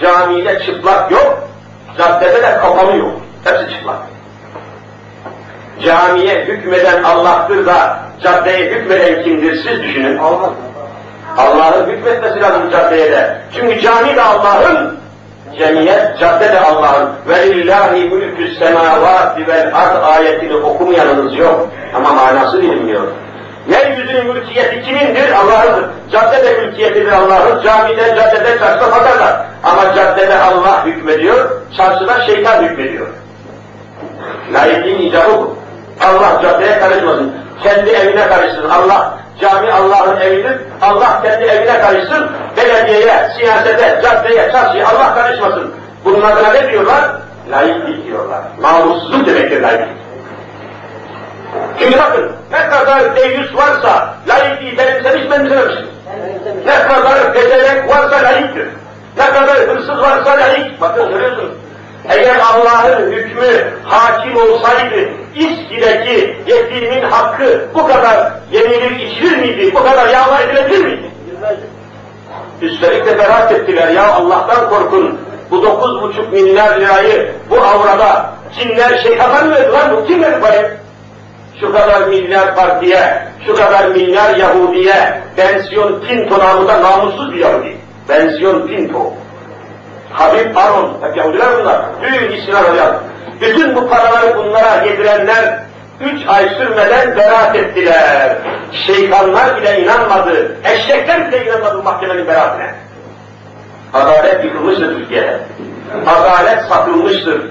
Camide 0.00 0.62
çıplak 0.66 1.10
yok, 1.10 1.48
caddede 1.98 2.42
de 2.42 2.58
kapalı 2.62 2.96
yok. 2.96 3.17
Hepsi 3.44 3.74
çıplak. 3.74 3.96
Camiye 5.84 6.44
hükmeden 6.44 7.02
Allah'tır 7.02 7.66
da 7.66 7.98
caddeye 8.22 8.70
hükmeden 8.70 9.22
kimdir 9.22 9.54
siz 9.54 9.82
düşünün. 9.82 10.18
Allah. 10.18 10.50
Allah'ın 11.36 11.90
hükmetmesi 11.90 12.40
lazım 12.40 12.70
caddeye 12.70 13.12
de. 13.12 13.40
Çünkü 13.54 13.80
cami 13.80 14.16
de 14.16 14.22
Allah'ın, 14.22 14.98
cemiyet, 15.58 16.18
cadde 16.20 16.52
de 16.52 16.60
Allah'ın. 16.60 17.08
Mülkü 18.10 18.54
semavati 18.54 19.46
vel 19.46 19.70
ard 19.74 20.02
ayetini 20.02 20.56
okumayanınız 20.56 21.36
yok. 21.36 21.68
Ama 21.94 22.12
manası 22.12 22.62
bilinmiyor. 22.62 23.02
Yeryüzünün 23.68 24.26
mülkiyeti 24.26 24.82
kimindir? 24.82 25.32
Allah'ın. 25.32 25.86
Caddede 26.12 26.60
mülkiyetidir 26.60 27.12
Allah'ın. 27.12 27.62
Camide, 27.62 28.16
caddede, 28.16 28.58
çarşıda 28.58 28.90
pazarda. 28.90 29.46
Ama 29.64 29.94
caddede 29.94 30.38
Allah 30.38 30.84
hükmediyor, 30.84 31.50
çarşıda 31.76 32.26
şeytan 32.26 32.62
hükmediyor. 32.62 33.06
Laikliğin 34.52 35.10
icabı 35.10 35.32
bu. 35.32 35.58
Allah 36.00 36.42
caddeye 36.42 36.78
karışmasın. 36.78 37.32
Kendi 37.62 37.90
evine 37.90 38.28
karışsın. 38.28 38.68
Allah, 38.68 39.18
cami 39.40 39.72
Allah'ın 39.72 40.20
evidir. 40.20 40.60
Allah 40.82 41.22
kendi 41.22 41.44
evine 41.44 41.80
karışsın. 41.80 42.30
Belediyeye, 42.56 43.30
siyasete, 43.38 44.00
caddeye, 44.02 44.52
çarşıya 44.52 44.88
Allah 44.88 45.14
karışmasın. 45.14 45.74
Bunun 46.04 46.22
adına 46.22 46.52
ne 46.52 46.70
diyorlar? 46.72 47.04
Laiklik 47.50 48.06
diyorlar. 48.06 48.42
Namussuzluk 48.62 49.26
demektir 49.26 49.62
laiklik. 49.62 49.88
Şimdi 51.78 51.98
bakın, 51.98 52.32
ne 52.52 52.68
kadar 52.70 53.16
deyyus 53.16 53.56
varsa 53.56 54.14
laikliği 54.28 54.78
benimsemiş 54.78 55.30
benimsememiş. 55.30 55.74
Ne 56.66 56.82
kadar 56.82 57.34
becerek 57.34 57.88
varsa 57.88 58.24
laiktir. 58.24 58.68
Ne 59.18 59.26
kadar 59.26 59.58
hırsız 59.58 59.98
varsa 60.00 60.30
laik. 60.30 60.80
Bakın 60.80 61.10
görüyorsunuz. 61.10 61.47
Eğer 62.28 62.38
Allah'ın 62.38 63.12
hükmü 63.12 63.72
hakim 63.84 64.36
olsaydı, 64.36 65.10
İSKİ'deki 65.34 66.36
yetimin 66.46 67.02
hakkı 67.02 67.68
bu 67.74 67.86
kadar 67.86 68.32
yenilir 68.52 68.90
içilir 68.90 69.38
miydi, 69.38 69.74
bu 69.74 69.84
kadar 69.84 70.08
yağma 70.08 70.40
edilebilir 70.40 70.84
miydi? 70.84 71.10
Üstelik 72.62 73.06
de 73.06 73.18
beraat 73.18 73.52
ettiler, 73.52 73.88
ya 73.88 74.12
Allah'tan 74.12 74.68
korkun, 74.68 75.18
bu 75.50 75.62
dokuz 75.62 76.02
buçuk 76.02 76.32
milyar 76.32 76.80
lirayı 76.80 77.32
bu 77.50 77.60
avrada 77.60 78.30
cinler 78.58 78.98
şeytanlar 79.02 79.42
mı 79.42 79.54
verdi 79.54 79.72
lan 79.72 79.96
bu 79.96 80.06
kim 80.06 80.22
verdi 80.22 80.40
parayı? 80.40 80.76
Şu 81.60 81.72
kadar 81.72 82.08
milyar 82.08 82.54
partiye, 82.54 83.22
şu 83.46 83.54
kadar 83.54 83.88
milyar 83.88 84.36
Yahudiye, 84.36 85.22
Bensiyon 85.36 86.00
Pinto 86.00 86.38
namında 86.38 86.82
namussuz 86.82 87.32
bir 87.32 87.38
Yahudi. 87.38 87.76
Bensiyon 88.08 88.66
Pinto. 88.66 89.12
Habib 90.12 90.56
Aron, 90.56 90.96
hep 91.02 91.16
Yahudiler 91.16 91.48
bunlar, 91.60 91.80
büyük 92.02 92.38
İslam 92.38 92.64
hocam. 92.64 92.94
Bütün 93.40 93.76
bu 93.76 93.88
paraları 93.88 94.36
bunlara 94.36 94.84
yedirenler, 94.84 95.58
üç 96.00 96.28
ay 96.28 96.48
sürmeden 96.48 97.16
beraat 97.16 97.56
ettiler. 97.56 98.36
Şeytanlar 98.86 99.56
bile 99.56 99.82
inanmadı, 99.82 100.56
eşekler 100.64 101.28
bile 101.28 101.46
inanmadı 101.46 101.82
mahkemenin 101.82 102.26
beraatine. 102.26 102.74
Adalet 103.94 104.44
yıkılmıştır 104.44 104.98
Türkiye'de. 104.98 105.38
Adalet 106.06 106.62
satılmıştır. 106.68 107.50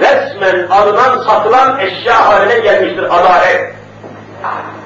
Resmen 0.00 0.66
alınan 0.70 1.22
satılan 1.26 1.80
eşya 1.80 2.28
haline 2.28 2.58
gelmiştir 2.58 3.04
adalet. 3.04 3.74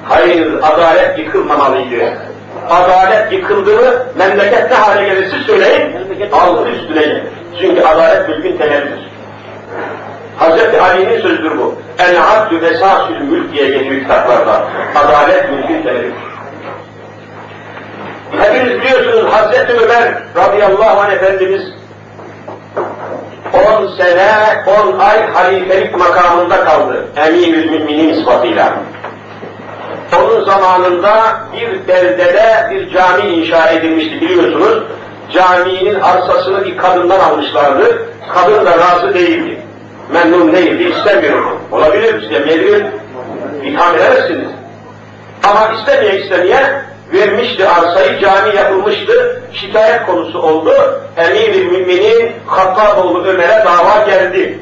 Hayır, 0.08 0.58
adalet 0.62 1.18
yıkılmamalıydı. 1.18 2.25
Adalet 2.70 3.32
yıkıldı 3.32 3.76
mı, 3.76 3.92
memleket 4.16 4.70
ne 4.70 4.76
hale 4.76 5.08
gelir 5.08 5.30
siz 5.30 5.46
söyleyin, 5.46 5.96
altı 6.32 6.68
üstüne 6.68 7.00
gelir. 7.00 7.22
Çünkü 7.60 7.82
adalet 7.82 8.28
mülkün 8.28 8.56
temelidir. 8.56 9.10
Hz. 10.40 10.80
Ali'nin 10.80 11.20
sözüdür 11.20 11.58
bu. 11.58 11.74
El 11.98 12.16
abdü 12.22 12.62
vesasül 12.62 13.20
mülk 13.20 13.52
diye 13.52 13.68
geçiyor 13.68 14.00
kitaplarda. 14.00 14.68
Adalet 14.94 15.50
mülkün 15.50 15.82
temelidir. 15.82 16.26
Hepiniz 18.38 18.80
biliyorsunuz 18.80 19.32
Hazreti 19.32 19.72
Ömer 19.72 20.14
radıyallahu 20.36 21.00
anh 21.00 21.12
Efendimiz 21.12 21.62
10 23.52 23.96
sene, 23.96 24.28
10 24.66 24.98
ay 24.98 25.32
halifelik 25.32 25.98
makamında 25.98 26.64
kaldı. 26.64 27.06
Emirül 27.16 27.70
müminin 27.70 28.14
sıfatıyla. 28.14 28.72
Onun 30.14 30.44
zamanında 30.44 31.40
bir 31.52 31.88
beldede 31.88 32.68
bir 32.70 32.90
cami 32.90 33.22
inşa 33.22 33.70
edilmişti 33.70 34.20
biliyorsunuz. 34.20 34.82
Caminin 35.32 36.00
arsasını 36.00 36.64
bir 36.64 36.76
kadından 36.76 37.20
almışlardı. 37.20 38.08
Kadın 38.34 38.66
da 38.66 38.78
razı 38.78 39.14
değildi. 39.14 39.60
Memnun 40.12 40.52
değildi, 40.52 40.92
istemiyorum. 40.96 41.60
Olabilir, 41.72 42.22
istemeyebilir. 42.22 42.86
İtham 43.64 43.96
edemezsiniz. 43.96 44.48
Ama 45.44 45.72
istemeye 45.78 46.20
istemeye 46.20 46.82
vermişti 47.12 47.68
arsayı, 47.68 48.20
cami 48.20 48.56
yapılmıştı, 48.56 49.42
şikayet 49.52 50.06
konusu 50.06 50.38
oldu. 50.38 51.00
Emir-i 51.16 51.64
Müminin 51.64 52.32
Hattaboğlu 52.46 53.24
Ömer'e 53.24 53.64
dava 53.64 54.04
geldi. 54.06 54.58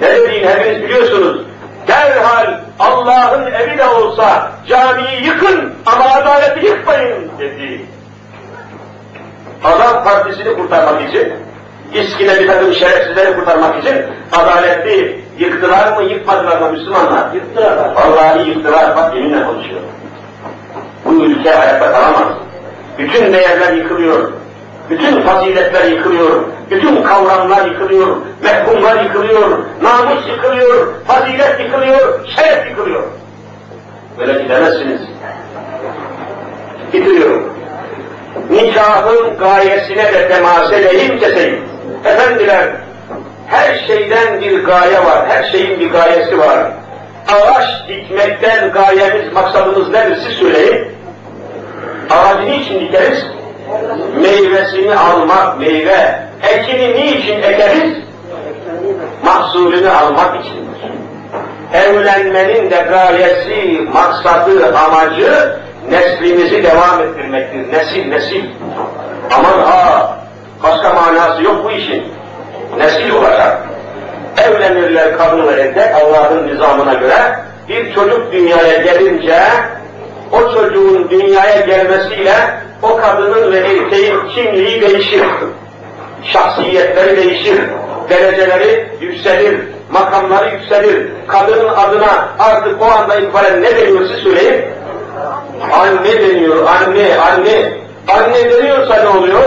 Ne 0.00 0.14
dediğini 0.14 0.48
hepiniz 0.48 0.82
biliyorsunuz. 0.82 1.42
Derhal 1.88 2.65
Allah'ın 2.78 3.52
evi 3.52 3.78
de 3.78 3.88
olsa 3.88 4.50
camiyi 4.68 5.26
yıkın 5.26 5.74
ama 5.86 6.04
adaleti 6.04 6.66
yıkmayın 6.66 7.30
dedi. 7.38 7.86
Adam 9.64 10.04
partisini 10.04 10.54
kurtarmak 10.54 11.08
için, 11.08 11.32
İSKİ'de 11.94 12.40
bir 12.40 12.46
takım 12.46 12.72
şerefsizleri 12.72 13.36
kurtarmak 13.36 13.82
için 13.82 13.96
adaleti 14.32 15.24
yıktılar 15.38 15.96
mı 15.96 16.02
yıkmadılar 16.02 16.60
mı 16.60 16.72
Müslümanlar? 16.72 17.34
Yıktılar. 17.34 17.94
Vallahi 17.94 18.48
yıktılar. 18.48 18.96
Bak 18.96 19.14
yeminle 19.14 19.44
konuşuyorum. 19.44 19.88
Bu 21.04 21.24
ülke 21.24 21.58
ayakta 21.58 21.92
kalamaz. 21.92 22.36
Bütün 22.98 23.32
değerler 23.32 23.72
yıkılıyor. 23.72 24.32
Bütün 24.90 25.22
faziletler 25.22 25.84
yıkılıyor. 25.84 26.44
Bütün 26.70 27.02
kavramlar 27.02 27.66
yıkılıyor. 27.66 28.16
Mehkumlar 28.42 29.04
yıkılıyor. 29.04 29.58
Namus 29.82 30.28
yıkılıyor. 30.28 30.94
Fazilet 31.06 31.60
yıkılıyor. 31.60 32.26
Şeref 32.36 32.70
yıkılıyor. 32.70 33.02
Böyle 34.18 34.42
gidemezsiniz. 34.42 35.00
Bitiriyorum. 36.92 37.52
Nikahın 38.50 39.38
gayesine 39.38 40.12
de 40.12 40.28
temas 40.28 40.72
edeyim 40.72 41.18
keseyim. 41.18 41.64
Efendiler, 42.04 42.68
her 43.46 43.86
şeyden 43.86 44.40
bir 44.40 44.64
gaye 44.64 45.04
var. 45.04 45.28
Her 45.28 45.44
şeyin 45.44 45.80
bir 45.80 45.90
gayesi 45.90 46.38
var. 46.38 46.72
Ağaç 47.28 47.88
dikmekten 47.88 48.72
gayemiz, 48.72 49.32
maksadımız 49.32 49.90
nedir 49.90 50.16
siz 50.26 50.32
söyleyin. 50.32 50.86
Ağacı 52.10 52.50
niçin 52.50 52.80
dikeriz? 52.80 53.26
Meyvesini 54.20 54.94
almak, 54.94 55.60
meyve. 55.60 56.20
Ekini 56.42 56.94
niçin 56.94 57.42
ekeriz? 57.42 57.96
Mahsulünü 59.24 59.90
almak 59.90 60.40
içindir. 60.40 60.66
Evlenmenin 61.72 62.70
de 62.70 62.86
gayesi, 62.90 63.80
maksadı, 63.92 64.78
amacı 64.78 65.56
neslimizi 65.90 66.64
devam 66.64 67.00
ettirmektir. 67.00 67.72
Nesil, 67.72 68.08
nesil. 68.08 68.44
Aman 69.34 69.58
ha, 69.58 70.16
başka 70.62 70.94
manası 70.94 71.42
yok 71.42 71.64
bu 71.64 71.70
işin. 71.70 72.04
Nesil 72.78 73.10
olacak. 73.10 73.62
Evlenirler 74.38 75.18
kadın 75.18 75.48
erkek 75.48 75.94
Allah'ın 75.94 76.48
nizamına 76.48 76.94
göre. 76.94 77.36
Bir 77.68 77.94
çocuk 77.94 78.32
dünyaya 78.32 78.76
gelince 78.76 79.40
o 80.32 80.54
çocuğun 80.54 81.10
dünyaya 81.10 81.60
gelmesiyle 81.60 82.32
o 82.82 82.96
kadının 82.96 83.52
ve 83.52 83.58
erkeğin 83.58 84.28
kimliği 84.34 84.80
değişir. 84.80 85.22
Şahsiyetleri 86.24 87.16
değişir. 87.16 87.60
Dereceleri 88.10 88.88
yükselir. 89.00 89.60
Makamları 89.90 90.54
yükselir. 90.54 91.08
Kadının 91.28 91.68
adına 91.68 92.28
artık 92.38 92.82
o 92.82 92.84
anda 92.84 93.14
itibaren 93.14 93.62
ne 93.62 93.76
deniyor 93.76 94.08
siz 94.08 94.16
söyleyin? 94.16 94.64
Anne 95.72 96.20
deniyor, 96.20 96.66
anne, 96.66 97.18
anne. 97.18 97.72
Anne 98.08 98.50
deniyorsa 98.50 99.02
ne 99.02 99.08
oluyor? 99.08 99.42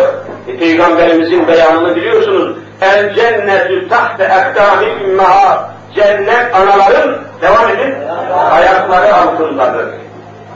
E, 0.48 0.58
Peygamberimizin 0.58 1.48
beyanını 1.48 1.96
biliyorsunuz. 1.96 2.58
El 2.82 3.16
cennetü 3.16 3.90
tahte 3.90 4.24
ektâmi 4.24 4.86
ümmeha. 5.04 5.70
Cennet 5.96 6.56
anaların, 6.56 7.18
devam 7.42 7.70
edin, 7.70 7.96
ayakları 8.52 9.16
altındadır. 9.16 9.86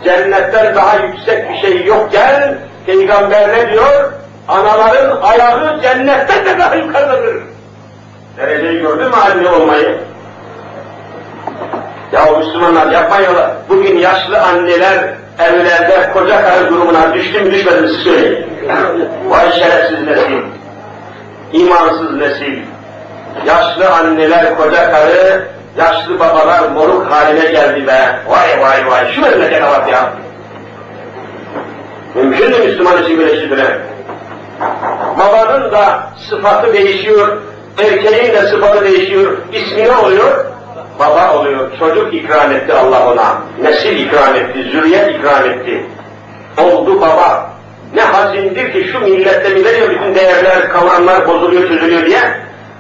Cennetten 0.04 0.76
daha 0.76 0.96
yüksek 0.96 1.50
bir 1.50 1.58
şey 1.58 1.86
yokken, 1.86 2.58
Peygamber 2.86 3.50
ne 3.50 3.72
diyor? 3.72 4.12
Anaların 4.48 5.22
ayağı 5.22 5.82
cennetten 5.82 6.46
de 6.46 6.60
daha 6.60 6.76
yukarıdadır. 6.76 7.44
Dereceyi 8.38 8.82
gördün 8.82 9.08
mü 9.08 9.16
anne 9.16 9.50
olmayı? 9.50 9.98
Ya 12.12 12.26
Müslümanlar 12.38 12.92
yapmayıyorlar. 12.92 13.52
Bugün 13.70 13.98
yaşlı 13.98 14.42
anneler 14.42 15.14
evlerde 15.40 16.12
koca 16.14 16.42
karı 16.42 16.70
durumuna 16.70 17.14
düştü 17.14 17.42
mü 17.42 17.52
düşmedi 17.52 17.82
mi 17.82 17.88
siz 17.88 17.98
söyleyin. 17.98 18.46
Vay 19.28 19.52
şerefsiz 19.52 20.02
nesil, 20.08 20.42
imansız 21.54 22.12
nesil. 22.12 22.60
Yaşlı 23.46 23.90
anneler 23.90 24.58
koca 24.58 24.92
karı, 24.92 25.48
yaşlı 25.78 26.20
babalar 26.20 26.70
moruk 26.70 27.12
haline 27.12 27.52
geldi 27.52 27.88
be. 27.88 28.20
Vay 28.28 28.62
vay 28.62 28.88
vay 28.88 29.14
şu 29.14 29.22
memlekete 29.22 29.62
bak 29.62 29.92
ya. 29.92 30.14
Mümkün 32.16 32.50
mü 32.50 32.58
Müslüman 32.58 33.04
için 33.04 33.20
böyle 33.20 33.40
şey 33.40 33.50
demek? 33.50 33.80
Babanın 35.20 35.72
da 35.72 36.08
sıfatı 36.30 36.74
değişiyor, 36.74 37.38
erkeğin 37.78 38.34
de 38.34 38.48
sıfatı 38.48 38.86
değişiyor. 38.86 39.38
İsmi 39.54 39.84
ne 39.84 39.96
oluyor? 39.96 40.54
baba 41.00 41.34
oluyor, 41.38 41.72
çocuk 41.80 42.14
ikram 42.14 42.52
etti 42.52 42.74
Allah 42.74 43.12
ona, 43.12 43.38
nesil 43.62 44.00
ikram 44.00 44.36
etti, 44.36 44.64
zürriyet 44.72 45.20
ikram 45.20 45.50
etti. 45.50 45.86
Oldu 46.58 47.02
baba. 47.02 47.54
Ne 47.96 48.02
hazindir 48.02 48.74
ki 48.74 48.90
şu 48.92 49.00
millette 49.00 49.50
millet 49.50 49.90
bütün 49.90 50.16
değerler, 50.16 50.70
kavramlar 50.70 51.28
bozuluyor, 51.28 51.68
çözülüyor 51.68 52.06
diye 52.06 52.22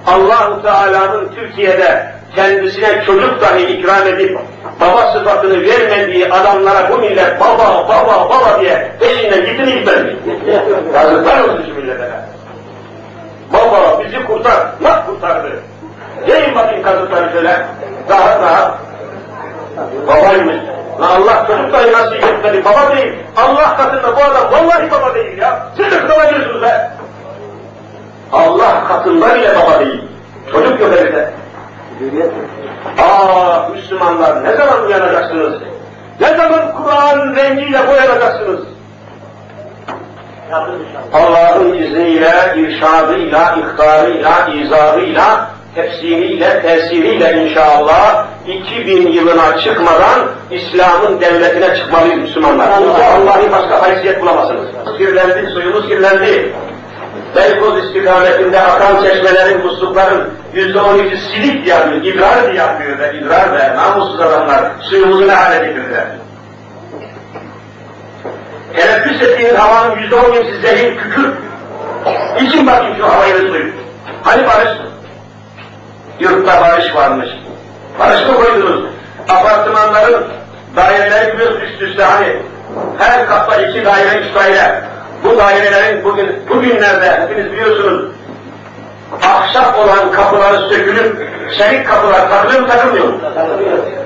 Allahu 0.07 0.61
Teala'nın 0.61 1.31
Türkiye'de 1.35 2.13
kendisine 2.35 3.03
çocuk 3.05 3.41
dahi 3.41 3.63
ikram 3.63 4.07
edip 4.07 4.39
baba 4.81 5.11
sıfatını 5.11 5.61
vermediği 5.61 6.29
adamlara 6.29 6.89
bu 6.89 6.97
millet 6.97 7.39
baba, 7.39 7.87
baba, 7.89 8.29
baba 8.29 8.61
diye 8.61 8.91
peşinden 8.99 9.45
gitmez 9.45 10.03
mi? 10.03 10.15
Yazıklar 10.93 11.43
olsun 11.43 11.65
şu 11.67 11.75
millete. 11.75 12.09
Baba 13.53 14.03
bizi 14.03 14.25
kurtar. 14.25 14.67
Nasıl 14.81 15.05
kurtardı? 15.05 15.59
Deyin 16.27 16.55
bakayım 16.55 16.83
kazıkları 16.83 17.31
şöyle. 17.31 17.65
Rahat 18.09 18.41
rahat. 18.41 18.77
Babaymış. 20.07 20.55
Lan 21.01 21.21
Allah 21.21 21.47
çocuk 21.47 21.73
dahi 21.73 21.91
nasıl 21.91 22.13
yetmedi? 22.15 22.65
Baba 22.65 22.95
değil. 22.95 23.13
Allah 23.37 23.77
katında 23.77 24.15
bu 24.15 24.23
adam 24.23 24.51
vallahi 24.51 24.91
baba 24.91 25.15
değil 25.15 25.37
ya. 25.37 25.67
Siz 25.77 25.91
de 25.91 25.99
kızamayıyorsunuz 25.99 26.61
be. 26.61 26.91
Allah 28.31 28.87
katında 28.87 29.35
bile 29.35 29.55
baba 29.55 29.79
değil. 29.79 30.01
Çocuk 30.51 30.79
yok 30.79 30.93
evde. 30.93 31.29
Aa 32.97 33.69
Müslümanlar 33.69 34.43
ne 34.43 34.55
zaman 34.55 34.85
uyanacaksınız? 34.85 35.53
Ne 36.21 36.27
zaman 36.27 36.75
Kur'an 36.83 37.35
rengiyle 37.35 37.87
boyanacaksınız? 37.87 38.59
Allah'ın 41.13 41.73
izniyle, 41.73 42.53
irşadıyla, 42.55 43.55
ihtarıyla, 43.55 44.49
izahıyla, 44.63 45.49
tefsiriyle, 45.75 46.61
tesiriyle 46.61 47.33
inşallah 47.43 48.25
2000 48.47 49.11
yılına 49.11 49.57
çıkmadan 49.57 50.19
İslam'ın 50.51 51.21
devletine 51.21 51.75
çıkmalıyız 51.75 52.17
Müslümanlar. 52.17 52.67
Allah 52.67 53.13
Allah'ı 53.13 53.51
başka 53.51 53.81
haysiyet 53.81 54.21
bulamazsınız. 54.21 54.65
Kirlendi, 54.97 55.49
suyumuz 55.53 55.87
kirlendi. 55.87 56.53
Beykoz 57.35 57.85
istikametinde 57.85 58.61
akan 58.61 59.03
çeşmelerin, 59.03 59.65
muslukların 59.65 60.29
yüzde 60.53 60.81
on 60.81 60.99
üçü 60.99 61.17
silik 61.17 61.67
yapıyor, 61.67 62.03
idrar 62.03 62.43
diye 62.43 62.53
yapıyor 62.53 62.99
ve 62.99 63.13
idrar 63.17 63.53
ve 63.53 63.75
namussuz 63.75 64.21
adamlar 64.21 64.63
suyumuzu 64.81 65.27
ne 65.27 65.33
hale 65.33 65.67
getirdiler. 65.67 66.07
Teneffüs 68.75 69.21
ettiğiniz 69.21 69.55
havanın 69.55 69.97
yüzde 69.97 70.15
on 70.15 70.31
üçü 70.31 70.61
zehir, 70.61 70.97
kükür. 70.97 71.31
İçin 72.41 72.67
bakayım 72.67 72.97
şu 72.97 73.07
havayı 73.07 73.33
ve 73.33 73.39
suyu. 73.39 73.71
Hani 74.23 74.47
barış? 74.47 74.69
Yurtta 76.19 76.61
barış 76.61 76.95
varmış. 76.95 77.29
Barış 77.99 78.27
mı 78.27 78.35
koydunuz? 78.35 78.85
Apartmanların 79.29 80.23
daireleri 80.75 81.33
biliyoruz 81.33 81.57
üst 81.63 81.81
üste 81.81 82.03
hani 82.03 82.37
her 82.97 83.27
katta 83.27 83.61
iki 83.61 83.85
daire, 83.85 84.19
üç 84.19 84.35
daire. 84.35 84.92
Bu 85.23 85.37
dairelerin 85.37 86.03
bugün, 86.03 86.29
bugünlerde 86.49 87.21
hepiniz 87.21 87.51
biliyorsunuz 87.51 88.11
ahşap 89.21 89.79
olan 89.79 90.11
kapıları 90.11 90.69
sökülüp 90.69 91.29
çelik 91.57 91.87
kapılar 91.87 92.29
takılıyor 92.29 92.61
mu 92.61 92.67
takılmıyor 92.67 93.07
mu? 93.07 93.19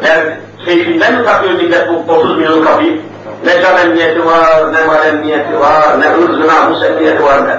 Evet. 0.03 0.37
Keyfinden 0.65 1.13
mi 1.15 1.25
takıyor 1.25 1.53
millet 1.53 1.89
bu 1.89 2.13
30 2.13 2.37
milyon 2.37 2.63
kapıyı? 2.63 3.01
Ne 3.45 3.61
can 3.61 3.77
emniyeti 3.77 4.25
var, 4.25 4.73
ne 4.73 4.85
mal 4.85 5.05
emniyeti 5.05 5.59
var, 5.59 5.99
ne 5.99 6.05
ırz 6.05 6.47
namus 6.47 6.83
emniyeti 6.83 7.23
var 7.23 7.47
ne. 7.47 7.55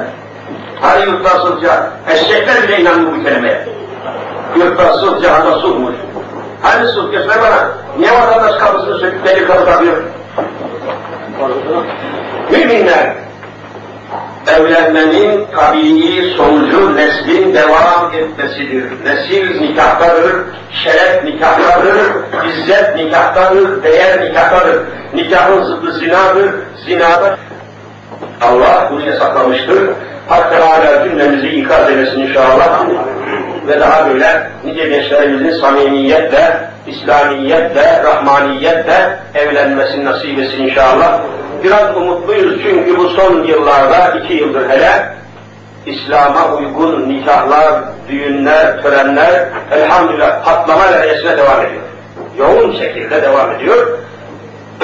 Hani 0.81 1.05
yurtta 1.07 1.29
sulca, 1.29 1.91
eşekler 2.09 2.63
bile 2.63 2.81
inanmıyor 2.81 3.17
bu 3.17 3.25
kelimeye. 3.25 3.69
Yurtta 4.57 4.93
sulh, 4.93 5.21
cihanda 5.21 5.53
sulhmuş. 5.53 5.95
Hani 6.63 6.89
sulh 6.89 7.13
göster 7.13 7.37
bana, 7.43 7.69
niye 7.99 8.13
vatandaş 8.13 8.59
kapısını 8.59 8.99
söküp 8.99 9.25
deli 9.25 9.47
kapı 9.47 9.65
takıyor? 9.65 9.97
Müminler, 12.51 13.15
evlenmenin 14.57 15.47
tabii 15.57 16.35
sonucu 16.37 16.97
neslin 16.97 17.55
devam 17.55 18.13
etmesidir. 18.15 18.85
Nesil 19.05 19.61
nikahtadır, 19.61 20.37
şeref 20.85 21.25
nikahtadır, 21.25 21.97
izzet 22.49 22.97
nikahtadır, 22.97 23.83
değer 23.83 24.25
nikahtadır. 24.25 24.83
Nikahın 25.15 25.65
zıddı 25.65 25.93
zinadır, 25.93 26.51
zinada 26.87 27.37
Allah 28.41 28.89
bunu 28.91 29.07
yasaklamıştır. 29.07 29.91
Hak 30.29 30.51
Teala 30.51 31.05
cümlemizi 31.05 31.49
ikaz 31.49 31.91
eylesin 31.91 32.21
inşallah. 32.21 32.87
Ve 33.69 33.81
daha 33.81 34.09
böyle 34.09 34.51
nice 34.65 34.89
gençlerimizin 34.89 35.61
samimiyetle, 35.61 36.69
İslamiyetle, 36.87 38.03
Rahmaniyetle 38.05 39.19
evlenmesini 39.35 40.05
nasip 40.05 40.39
etsin 40.39 40.63
inşallah. 40.63 41.21
Biraz 41.65 41.97
umutluyuz 41.97 42.63
çünkü 42.63 42.99
bu 42.99 43.09
son 43.09 43.45
yıllarda, 43.45 44.19
iki 44.19 44.35
yıldır 44.35 44.69
hele, 44.69 45.09
İslam'a 45.87 46.55
uygun 46.57 47.09
nikahlar, 47.09 47.83
düğünler, 48.09 48.83
törenler 48.83 49.49
elhamdülillah 49.73 50.45
patlama 50.45 50.93
derecesine 50.93 51.37
devam 51.37 51.61
ediyor. 51.61 51.83
Yoğun 52.39 52.73
şekilde 52.73 53.23
devam 53.23 53.51
ediyor. 53.53 53.99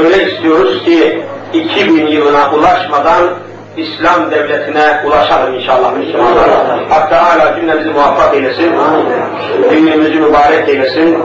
Öyle 0.05 0.33
istiyoruz 0.33 0.85
ki 0.85 1.23
2000 1.53 2.07
yılına 2.07 2.51
ulaşmadan 2.51 3.25
İslam 3.77 4.31
devletine 4.31 5.03
ulaşalım 5.07 5.55
inşallah 5.55 5.93
Müslümanlar. 5.93 6.49
Hak 6.89 7.11
Teala 7.11 7.57
cümlemizi 7.57 7.91
muvaffak 7.91 8.35
eylesin. 8.35 8.73
Düğünümüzü 9.71 10.21
mübarek 10.21 10.69
eylesin. 10.69 11.19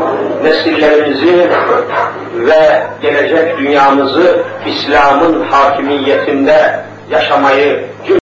Nesillerimizi 0.43 1.49
ve 2.35 2.83
gelecek 3.01 3.57
dünyamızı 3.57 4.43
İslam'ın 4.65 5.41
hakimiyetinde 5.41 6.79
yaşamayı 7.11 7.85